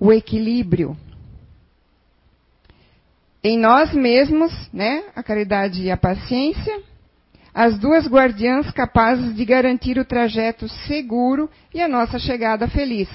o 0.00 0.10
equilíbrio. 0.10 0.96
Em 3.48 3.56
nós 3.56 3.94
mesmos, 3.94 4.52
né, 4.72 5.04
a 5.14 5.22
caridade 5.22 5.80
e 5.80 5.88
a 5.88 5.96
paciência, 5.96 6.82
as 7.54 7.78
duas 7.78 8.04
guardiãs 8.08 8.72
capazes 8.72 9.36
de 9.36 9.44
garantir 9.44 9.98
o 9.98 10.04
trajeto 10.04 10.68
seguro 10.88 11.48
e 11.72 11.80
a 11.80 11.86
nossa 11.86 12.18
chegada 12.18 12.66
feliz. 12.66 13.08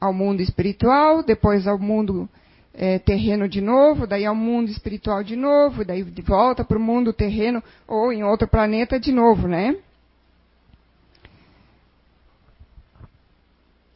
Ao 0.00 0.12
mundo 0.12 0.40
espiritual, 0.40 1.20
depois 1.24 1.66
ao 1.66 1.80
mundo 1.80 2.28
é, 2.72 3.00
terreno 3.00 3.48
de 3.48 3.60
novo, 3.60 4.06
daí 4.06 4.24
ao 4.24 4.36
mundo 4.36 4.70
espiritual 4.70 5.24
de 5.24 5.34
novo, 5.34 5.84
daí 5.84 6.04
de 6.04 6.22
volta 6.22 6.64
para 6.64 6.78
o 6.78 6.80
mundo 6.80 7.12
terreno 7.12 7.60
ou 7.88 8.12
em 8.12 8.22
outro 8.22 8.46
planeta 8.46 9.00
de 9.00 9.10
novo, 9.10 9.48
né? 9.48 9.74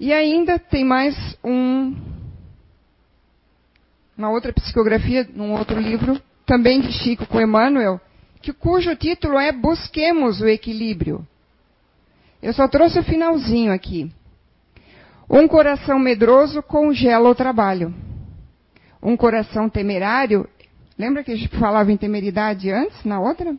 E 0.01 0.13
ainda 0.13 0.59
tem 0.59 0.85
mais 0.85 1.15
um, 1.45 1.95
uma 4.19 4.31
outra 4.31 4.53
psicografia, 4.53 5.27
num 5.33 5.53
outro 5.53 5.81
livro, 5.81 6.21
também 6.45 6.81
de 6.81 6.93
Chico 6.93 7.25
com 7.27 7.41
Emmanuel, 7.41 8.01
que, 8.43 8.53
cujo 8.53 8.95
título 8.97 9.39
é 9.39 9.53
Busquemos 9.53 10.41
o 10.41 10.49
Equilíbrio. 10.49 11.27
Eu 12.43 12.53
só 12.53 12.67
trouxe 12.67 12.99
o 12.99 13.05
finalzinho 13.05 13.73
aqui. 13.73 14.13
Um 15.31 15.47
coração 15.47 15.99
medroso 15.99 16.63
congela 16.63 17.29
o 17.31 17.35
trabalho. 17.35 17.95
Um 19.03 19.17
coração 19.17 19.69
temerário, 19.69 20.49
lembra 20.99 21.23
que 21.23 21.31
a 21.31 21.37
gente 21.37 21.57
falava 21.57 21.93
em 21.93 21.97
temeridade 21.97 22.71
antes, 22.71 23.05
na 23.05 23.21
outra? 23.21 23.57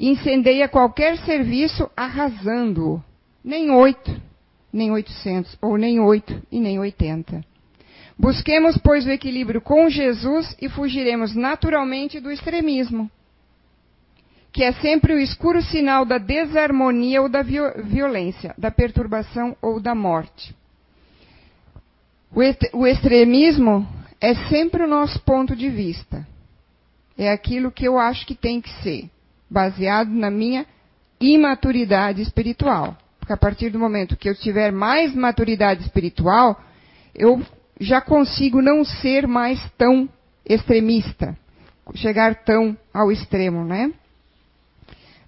Incendeia 0.00 0.68
qualquer 0.68 1.18
serviço 1.18 1.90
arrasando-o. 1.94 3.02
Nem 3.44 3.70
oito 3.70 4.28
nem 4.72 4.90
800, 4.90 5.56
ou 5.60 5.76
nem 5.76 6.00
8 6.00 6.42
e 6.50 6.60
nem 6.60 6.78
80. 6.78 7.42
Busquemos, 8.18 8.76
pois, 8.78 9.06
o 9.06 9.10
equilíbrio 9.10 9.60
com 9.60 9.88
Jesus 9.88 10.56
e 10.60 10.68
fugiremos 10.68 11.36
naturalmente 11.36 12.18
do 12.18 12.32
extremismo, 12.32 13.08
que 14.52 14.64
é 14.64 14.72
sempre 14.72 15.14
o 15.14 15.20
escuro 15.20 15.62
sinal 15.62 16.04
da 16.04 16.18
desarmonia 16.18 17.22
ou 17.22 17.28
da 17.28 17.42
violência, 17.42 18.54
da 18.58 18.72
perturbação 18.72 19.56
ou 19.62 19.78
da 19.78 19.94
morte. 19.94 20.52
O 22.72 22.86
extremismo 22.86 23.86
é 24.20 24.34
sempre 24.48 24.82
o 24.82 24.88
nosso 24.88 25.20
ponto 25.20 25.54
de 25.54 25.70
vista. 25.70 26.26
É 27.16 27.30
aquilo 27.30 27.70
que 27.70 27.86
eu 27.86 27.98
acho 27.98 28.26
que 28.26 28.34
tem 28.34 28.60
que 28.60 28.70
ser, 28.82 29.08
baseado 29.48 30.10
na 30.10 30.30
minha 30.30 30.66
imaturidade 31.20 32.20
espiritual. 32.20 32.96
Porque 33.18 33.32
a 33.32 33.36
partir 33.36 33.70
do 33.70 33.78
momento 33.78 34.16
que 34.16 34.28
eu 34.28 34.34
tiver 34.34 34.72
mais 34.72 35.14
maturidade 35.14 35.82
espiritual, 35.82 36.60
eu 37.14 37.42
já 37.80 38.00
consigo 38.00 38.60
não 38.60 38.84
ser 38.84 39.26
mais 39.26 39.60
tão 39.76 40.08
extremista, 40.44 41.36
chegar 41.94 42.34
tão 42.44 42.76
ao 42.92 43.12
extremo, 43.12 43.64
né? 43.64 43.92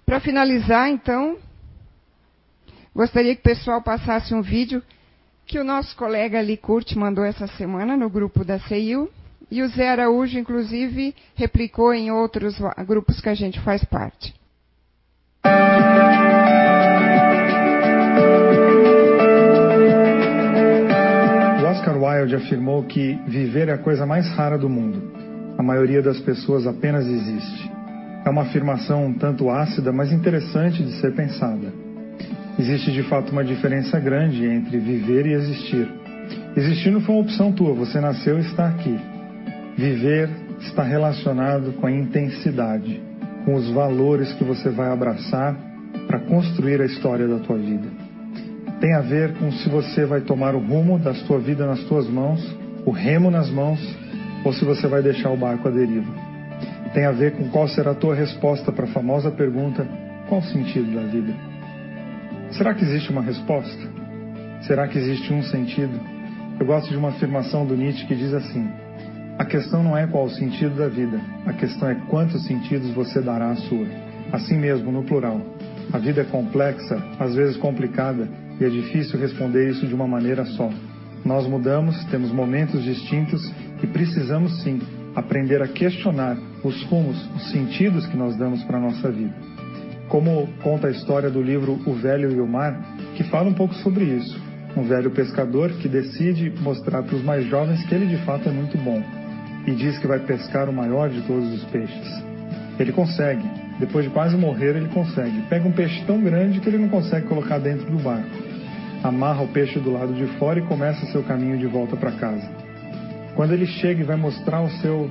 Para 0.05 0.19
finalizar, 0.19 0.89
então, 0.89 1.37
gostaria 2.93 3.33
que 3.35 3.41
o 3.41 3.43
pessoal 3.43 3.81
passasse 3.81 4.33
um 4.33 4.41
vídeo 4.41 4.83
que 5.45 5.59
o 5.59 5.63
nosso 5.63 5.95
colega 5.95 6.39
ali 6.39 6.57
Kurt 6.57 6.95
mandou 6.95 7.25
essa 7.25 7.47
semana 7.47 7.97
no 7.97 8.09
grupo 8.09 8.43
da 8.43 8.59
CEIU, 8.59 9.09
e 9.49 9.61
o 9.61 9.67
Zé 9.67 9.89
Araújo, 9.89 10.39
inclusive, 10.39 11.13
replicou 11.35 11.93
em 11.93 12.09
outros 12.09 12.57
grupos 12.87 13.19
que 13.19 13.27
a 13.27 13.33
gente 13.33 13.59
faz 13.59 13.83
parte. 13.83 14.33
Oscar 21.81 21.97
Wilde 21.97 22.35
afirmou 22.35 22.83
que 22.83 23.19
viver 23.25 23.67
é 23.67 23.73
a 23.73 23.77
coisa 23.79 24.05
mais 24.05 24.29
rara 24.35 24.55
do 24.55 24.69
mundo. 24.69 25.01
A 25.57 25.63
maioria 25.63 25.99
das 25.99 26.19
pessoas 26.19 26.67
apenas 26.67 27.07
existe. 27.07 27.71
É 28.23 28.29
uma 28.29 28.43
afirmação 28.43 29.07
um 29.07 29.13
tanto 29.15 29.49
ácida, 29.49 29.91
mas 29.91 30.11
interessante 30.11 30.83
de 30.83 30.91
ser 30.99 31.15
pensada. 31.15 31.73
Existe 32.59 32.91
de 32.91 33.01
fato 33.01 33.31
uma 33.31 33.43
diferença 33.43 33.99
grande 33.99 34.45
entre 34.45 34.77
viver 34.77 35.25
e 35.25 35.33
existir. 35.33 35.91
Existir 36.55 36.91
não 36.91 37.01
foi 37.01 37.15
uma 37.15 37.23
opção 37.23 37.51
tua, 37.51 37.73
você 37.73 37.99
nasceu 37.99 38.37
e 38.37 38.41
está 38.41 38.67
aqui. 38.67 38.95
Viver 39.75 40.29
está 40.59 40.83
relacionado 40.83 41.73
com 41.81 41.87
a 41.87 41.91
intensidade, 41.91 43.01
com 43.43 43.55
os 43.55 43.67
valores 43.71 44.31
que 44.33 44.43
você 44.43 44.69
vai 44.69 44.91
abraçar 44.91 45.57
para 46.05 46.19
construir 46.19 46.79
a 46.79 46.85
história 46.85 47.27
da 47.27 47.39
tua 47.39 47.57
vida. 47.57 48.00
Tem 48.81 48.95
a 48.95 49.01
ver 49.01 49.35
com 49.35 49.51
se 49.51 49.69
você 49.69 50.05
vai 50.07 50.21
tomar 50.21 50.55
o 50.55 50.59
rumo 50.59 50.97
da 50.97 51.13
sua 51.13 51.37
vida 51.37 51.67
nas 51.67 51.83
tuas 51.83 52.09
mãos, 52.09 52.43
o 52.83 52.89
remo 52.89 53.29
nas 53.29 53.47
mãos, 53.47 53.79
ou 54.43 54.51
se 54.51 54.65
você 54.65 54.87
vai 54.87 55.03
deixar 55.03 55.29
o 55.29 55.37
barco 55.37 55.67
à 55.67 55.71
deriva. 55.71 56.11
Tem 56.91 57.05
a 57.05 57.11
ver 57.11 57.33
com 57.33 57.47
qual 57.49 57.67
será 57.67 57.91
a 57.91 57.95
tua 57.95 58.15
resposta 58.15 58.71
para 58.71 58.85
a 58.85 58.87
famosa 58.87 59.29
pergunta: 59.29 59.87
qual 60.27 60.41
o 60.41 60.43
sentido 60.45 60.95
da 60.95 61.03
vida? 61.03 61.31
Será 62.53 62.73
que 62.73 62.83
existe 62.83 63.11
uma 63.11 63.21
resposta? 63.21 63.87
Será 64.63 64.87
que 64.87 64.97
existe 64.97 65.31
um 65.31 65.43
sentido? 65.43 65.99
Eu 66.59 66.65
gosto 66.65 66.89
de 66.89 66.97
uma 66.97 67.09
afirmação 67.09 67.67
do 67.67 67.77
Nietzsche 67.77 68.07
que 68.07 68.15
diz 68.15 68.33
assim: 68.33 68.67
a 69.37 69.45
questão 69.45 69.83
não 69.83 69.95
é 69.95 70.07
qual 70.07 70.25
o 70.25 70.29
sentido 70.31 70.75
da 70.75 70.87
vida, 70.87 71.21
a 71.45 71.53
questão 71.53 71.87
é 71.87 71.95
quantos 72.09 72.47
sentidos 72.47 72.89
você 72.95 73.21
dará 73.21 73.51
à 73.51 73.55
sua. 73.57 73.85
Assim 74.31 74.57
mesmo, 74.57 74.91
no 74.91 75.03
plural. 75.03 75.39
A 75.93 75.99
vida 75.99 76.21
é 76.21 76.25
complexa, 76.25 76.97
às 77.19 77.35
vezes 77.35 77.57
complicada, 77.57 78.27
e 78.61 78.65
é 78.65 78.69
difícil 78.69 79.19
responder 79.19 79.71
isso 79.71 79.87
de 79.87 79.95
uma 79.95 80.07
maneira 80.07 80.45
só. 80.45 80.69
Nós 81.25 81.47
mudamos, 81.47 82.05
temos 82.05 82.31
momentos 82.31 82.83
distintos 82.83 83.51
e 83.81 83.87
precisamos 83.87 84.61
sim 84.61 84.79
aprender 85.15 85.63
a 85.63 85.67
questionar 85.67 86.37
os 86.63 86.83
rumos, 86.83 87.17
os 87.35 87.49
sentidos 87.49 88.05
que 88.05 88.15
nós 88.15 88.37
damos 88.37 88.63
para 88.63 88.77
a 88.77 88.81
nossa 88.81 89.09
vida. 89.09 89.33
Como 90.07 90.47
conta 90.61 90.87
a 90.87 90.91
história 90.91 91.29
do 91.29 91.41
livro 91.41 91.79
O 91.87 91.93
Velho 91.93 92.31
e 92.31 92.39
o 92.39 92.47
Mar, 92.47 92.79
que 93.15 93.23
fala 93.23 93.49
um 93.49 93.53
pouco 93.53 93.73
sobre 93.75 94.05
isso. 94.05 94.39
Um 94.77 94.83
velho 94.83 95.09
pescador 95.09 95.71
que 95.71 95.89
decide 95.89 96.53
mostrar 96.61 97.01
para 97.01 97.15
os 97.15 97.23
mais 97.23 97.45
jovens 97.47 97.83
que 97.85 97.95
ele 97.95 98.05
de 98.05 98.23
fato 98.25 98.47
é 98.47 98.51
muito 98.51 98.77
bom 98.77 99.03
e 99.65 99.71
diz 99.71 99.97
que 99.97 100.07
vai 100.07 100.19
pescar 100.19 100.69
o 100.69 100.73
maior 100.73 101.09
de 101.09 101.21
todos 101.23 101.51
os 101.51 101.63
peixes. 101.65 102.23
Ele 102.79 102.91
consegue. 102.91 103.43
Depois 103.79 104.05
de 104.05 104.11
quase 104.11 104.37
morrer, 104.37 104.75
ele 104.75 104.89
consegue. 104.89 105.41
Pega 105.49 105.67
um 105.67 105.71
peixe 105.71 106.03
tão 106.05 106.21
grande 106.21 106.59
que 106.59 106.69
ele 106.69 106.77
não 106.77 106.89
consegue 106.89 107.27
colocar 107.27 107.57
dentro 107.57 107.89
do 107.89 107.97
barco. 107.97 108.50
Amarra 109.03 109.41
o 109.41 109.47
peixe 109.47 109.79
do 109.79 109.91
lado 109.91 110.13
de 110.13 110.25
fora 110.37 110.59
e 110.59 110.63
começa 110.63 111.05
seu 111.07 111.23
caminho 111.23 111.57
de 111.57 111.65
volta 111.67 111.95
para 111.95 112.11
casa. 112.11 112.47
Quando 113.35 113.53
ele 113.53 113.65
chega 113.65 114.01
e 114.01 114.05
vai 114.05 114.15
mostrar 114.15 114.61
o 114.61 114.69
seu 114.81 115.09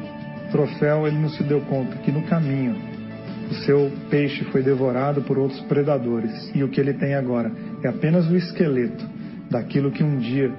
troféu, 0.51 1.07
ele 1.07 1.19
não 1.19 1.29
se 1.29 1.43
deu 1.43 1.61
conta 1.63 1.97
que 1.99 2.13
no 2.13 2.23
caminho 2.23 2.77
o 3.51 3.55
seu 3.55 3.91
peixe 4.09 4.45
foi 4.45 4.63
devorado 4.63 5.23
por 5.23 5.39
outros 5.39 5.61
predadores 5.63 6.53
e 6.55 6.63
o 6.63 6.69
que 6.69 6.81
ele 6.81 6.95
tem 6.95 7.15
agora 7.15 7.51
é 7.83 7.89
apenas 7.89 8.31
o 8.31 8.37
esqueleto 8.37 9.05
daquilo 9.51 9.91
que 9.91 10.05
um 10.05 10.19
dia 10.19 10.53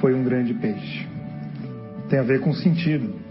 foi 0.00 0.14
um 0.14 0.24
grande 0.24 0.54
peixe. 0.54 1.06
Tem 2.08 2.18
a 2.18 2.22
ver 2.22 2.40
com 2.40 2.54
sentido 2.54 3.28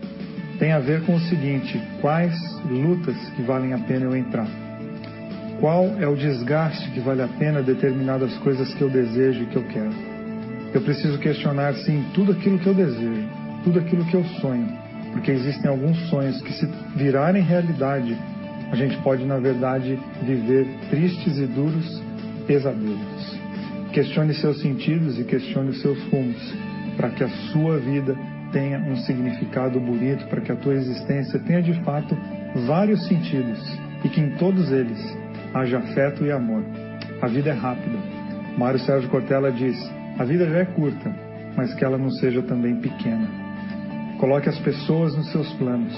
tem 0.60 0.72
a 0.72 0.80
ver 0.80 1.05
com 1.05 1.16
o 1.16 1.20
seguinte: 1.20 1.80
quais 2.01 2.36
lutas 2.70 3.18
que 3.36 3.41
valem 3.43 3.74
a 3.74 3.80
pena 3.80 4.05
eu 4.05 4.16
entrar? 4.16 4.66
Qual 5.60 5.86
é 5.99 6.08
o 6.08 6.16
desgaste 6.16 6.91
que 6.91 6.99
vale 6.99 7.24
a 7.24 7.28
pena 7.28 7.64
determinadas 7.64 8.32
coisas 8.38 8.72
que 8.76 8.82
eu 8.82 8.89
desejo 8.91 9.41
e 9.41 9.45
que 9.47 9.55
eu 9.55 9.64
quero? 9.64 9.93
Eu 10.72 10.82
preciso 10.82 11.18
questionar, 11.18 11.74
sim, 11.74 12.05
tudo 12.14 12.34
aquilo 12.34 12.60
que 12.60 12.68
eu 12.68 12.76
desejo, 12.76 13.28
tudo 13.64 13.80
aquilo 13.80 14.05
que 14.05 14.14
eu 14.14 14.24
sonho, 14.39 14.68
porque 15.14 15.32
existem 15.32 15.68
alguns 15.68 15.97
sonhos 16.10 16.39
que, 16.43 16.53
se 16.53 16.68
virarem 16.95 17.41
realidade, 17.41 18.16
a 18.72 18.76
gente 18.76 18.97
pode, 18.97 19.26
na 19.26 19.39
verdade, 19.39 19.97
viver 20.22 20.68
tristes 20.91 21.39
e 21.39 21.47
duros 21.47 22.03
pesadelos. 22.45 23.39
Questione 23.91 24.36
seus 24.36 24.62
sentidos 24.62 25.20
e 25.20 25.24
questione 25.24 25.74
seus 25.74 25.99
rumos, 26.12 26.53
para 26.95 27.10
que 27.10 27.24
a 27.24 27.30
sua 27.51 27.80
vida 27.80 28.16
tenha 28.51 28.78
um 28.78 28.95
significado 28.97 29.80
bonito, 29.80 30.28
para 30.28 30.41
que 30.41 30.51
a 30.51 30.55
tua 30.55 30.76
existência 30.76 31.39
tenha 31.39 31.64
de 31.64 31.74
fato 31.84 32.16
vários 32.68 33.08
sentidos 33.08 33.60
e 34.03 34.10
que 34.10 34.22
em 34.22 34.32
todos 34.32 34.72
eles 34.72 35.18
haja 35.60 35.80
afeto 35.80 36.26
e 36.26 36.32
amor. 36.32 36.64
A 37.22 37.28
vida 37.28 37.49
é 37.49 37.53
rápida. 37.53 37.97
Mário 38.58 38.80
Sérgio 38.80 39.10
Cortella 39.10 39.51
diz: 39.51 39.78
a 40.18 40.24
vida 40.24 40.49
já 40.49 40.60
é 40.60 40.66
curta, 40.66 41.14
mas 41.55 41.74
que 41.74 41.84
ela 41.84 41.97
não 41.97 42.10
seja 42.12 42.41
também 42.41 42.76
pequena. 42.78 43.28
Coloque 44.20 44.49
as 44.49 44.60
pessoas 44.60 45.16
nos 45.16 45.32
seus 45.32 45.51
planos, 45.53 45.93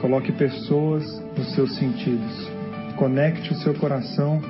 coloque 0.00 0.32
pessoas 0.32 1.04
nos 1.36 1.54
seus 1.54 1.76
sentidos, 1.76 2.50
conecte 2.96 3.52
o 3.52 3.56
seu 3.56 3.74
coração 3.74 4.40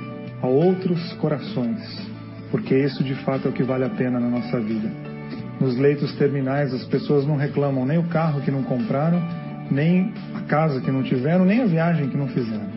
a 0.41 0.47
outros 0.47 1.13
corações, 1.15 2.11
porque 2.51 2.75
isso 2.77 3.05
de 3.05 3.15
fato 3.17 3.49
é 3.49 3.51
o 3.51 3.55
que 3.55 3.63
vale 3.63 3.85
a 3.85 3.91
pena 3.91 4.19
na 4.19 4.29
nossa 4.29 4.59
vida 4.61 5.15
nos 5.61 5.77
leitos 5.77 6.15
terminais 6.17 6.75
as 6.75 6.85
pessoas 6.85 7.27
não 7.27 7.37
reclamam 7.37 7.87
nem 7.87 7.99
o 7.99 8.05
carro 8.05 8.41
que 8.41 8.51
não 8.51 8.63
compraram, 8.63 9.23
nem 9.71 10.13
a 10.35 10.41
casa 10.43 10.81
que 10.81 10.91
não 10.91 11.03
tiveram, 11.03 11.45
nem 11.45 11.63
a 11.63 11.67
viagem 11.67 12.09
que 12.09 12.17
não 12.17 12.29
fizeram. 12.29 12.74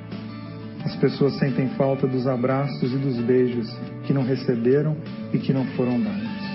As 0.86 0.96
pessoas 0.96 1.34
sentem 1.38 1.68
falta 1.70 2.08
dos 2.08 2.28
abraços 2.28 2.94
e 2.94 2.98
dos 2.98 3.18
beijos 3.22 3.70
que 4.06 4.14
não 4.14 4.24
receberam 4.24 4.96
e 5.34 5.38
que 5.38 5.54
não 5.54 5.66
foram 5.76 6.00
dados. 6.00 6.48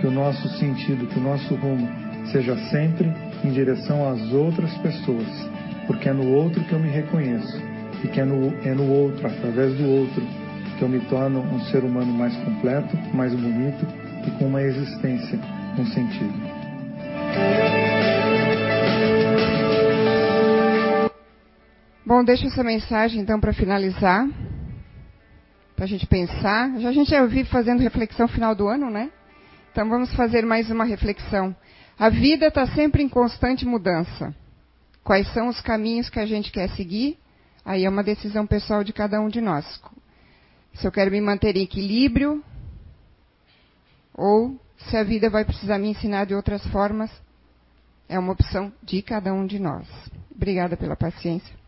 Que 0.00 0.06
o 0.06 0.10
nosso 0.10 0.48
sentido, 0.58 1.06
que 1.06 1.18
o 1.18 1.22
nosso 1.22 1.54
rumo 1.54 1.88
seja 2.32 2.56
sempre 2.70 3.12
em 3.44 3.50
direção 3.50 4.08
às 4.08 4.32
outras 4.32 4.72
pessoas, 4.78 5.26
porque 5.86 6.08
é 6.08 6.12
no 6.12 6.32
outro 6.32 6.62
que 6.64 6.72
eu 6.72 6.78
me 6.78 6.88
reconheço 6.88 7.60
e 8.04 8.08
que 8.08 8.20
é 8.20 8.24
no, 8.24 8.54
é 8.64 8.74
no 8.74 8.88
outro, 8.88 9.26
através 9.26 9.74
do 9.76 9.88
outro, 9.88 10.22
que 10.78 10.82
eu 10.82 10.88
me 10.88 11.00
torno 11.00 11.40
um 11.40 11.60
ser 11.66 11.82
humano 11.82 12.12
mais 12.12 12.36
completo, 12.36 12.96
mais 13.12 13.34
bonito 13.34 13.86
e 14.26 14.30
com 14.32 14.46
uma 14.46 14.62
existência 14.62 15.38
com 15.76 15.84
sentido. 15.86 16.47
Bom, 22.08 22.24
deixo 22.24 22.46
essa 22.46 22.64
mensagem 22.64 23.20
então 23.20 23.38
para 23.38 23.52
finalizar, 23.52 24.26
para 25.76 25.84
a 25.84 25.86
gente 25.86 26.06
pensar. 26.06 26.80
Já 26.80 26.88
a 26.88 26.92
gente 26.92 27.10
já 27.10 27.20
ouviu 27.20 27.44
fazendo 27.44 27.80
reflexão 27.80 28.26
final 28.26 28.54
do 28.54 28.66
ano, 28.66 28.88
né? 28.88 29.10
Então 29.70 29.86
vamos 29.86 30.14
fazer 30.14 30.42
mais 30.46 30.70
uma 30.70 30.84
reflexão. 30.84 31.54
A 31.98 32.08
vida 32.08 32.46
está 32.46 32.66
sempre 32.68 33.02
em 33.02 33.10
constante 33.10 33.66
mudança. 33.66 34.34
Quais 35.04 35.30
são 35.34 35.48
os 35.48 35.60
caminhos 35.60 36.08
que 36.08 36.18
a 36.18 36.24
gente 36.24 36.50
quer 36.50 36.70
seguir? 36.70 37.18
Aí 37.62 37.84
é 37.84 37.90
uma 37.90 38.02
decisão 38.02 38.46
pessoal 38.46 38.82
de 38.82 38.94
cada 38.94 39.20
um 39.20 39.28
de 39.28 39.42
nós. 39.42 39.78
Se 40.76 40.86
eu 40.86 40.90
quero 40.90 41.10
me 41.10 41.20
manter 41.20 41.58
em 41.58 41.64
equilíbrio, 41.64 42.42
ou 44.14 44.58
se 44.78 44.96
a 44.96 45.04
vida 45.04 45.28
vai 45.28 45.44
precisar 45.44 45.76
me 45.76 45.90
ensinar 45.90 46.24
de 46.24 46.34
outras 46.34 46.66
formas, 46.68 47.10
é 48.08 48.18
uma 48.18 48.32
opção 48.32 48.72
de 48.82 49.02
cada 49.02 49.30
um 49.34 49.46
de 49.46 49.58
nós. 49.58 49.86
Obrigada 50.34 50.74
pela 50.74 50.96
paciência. 50.96 51.67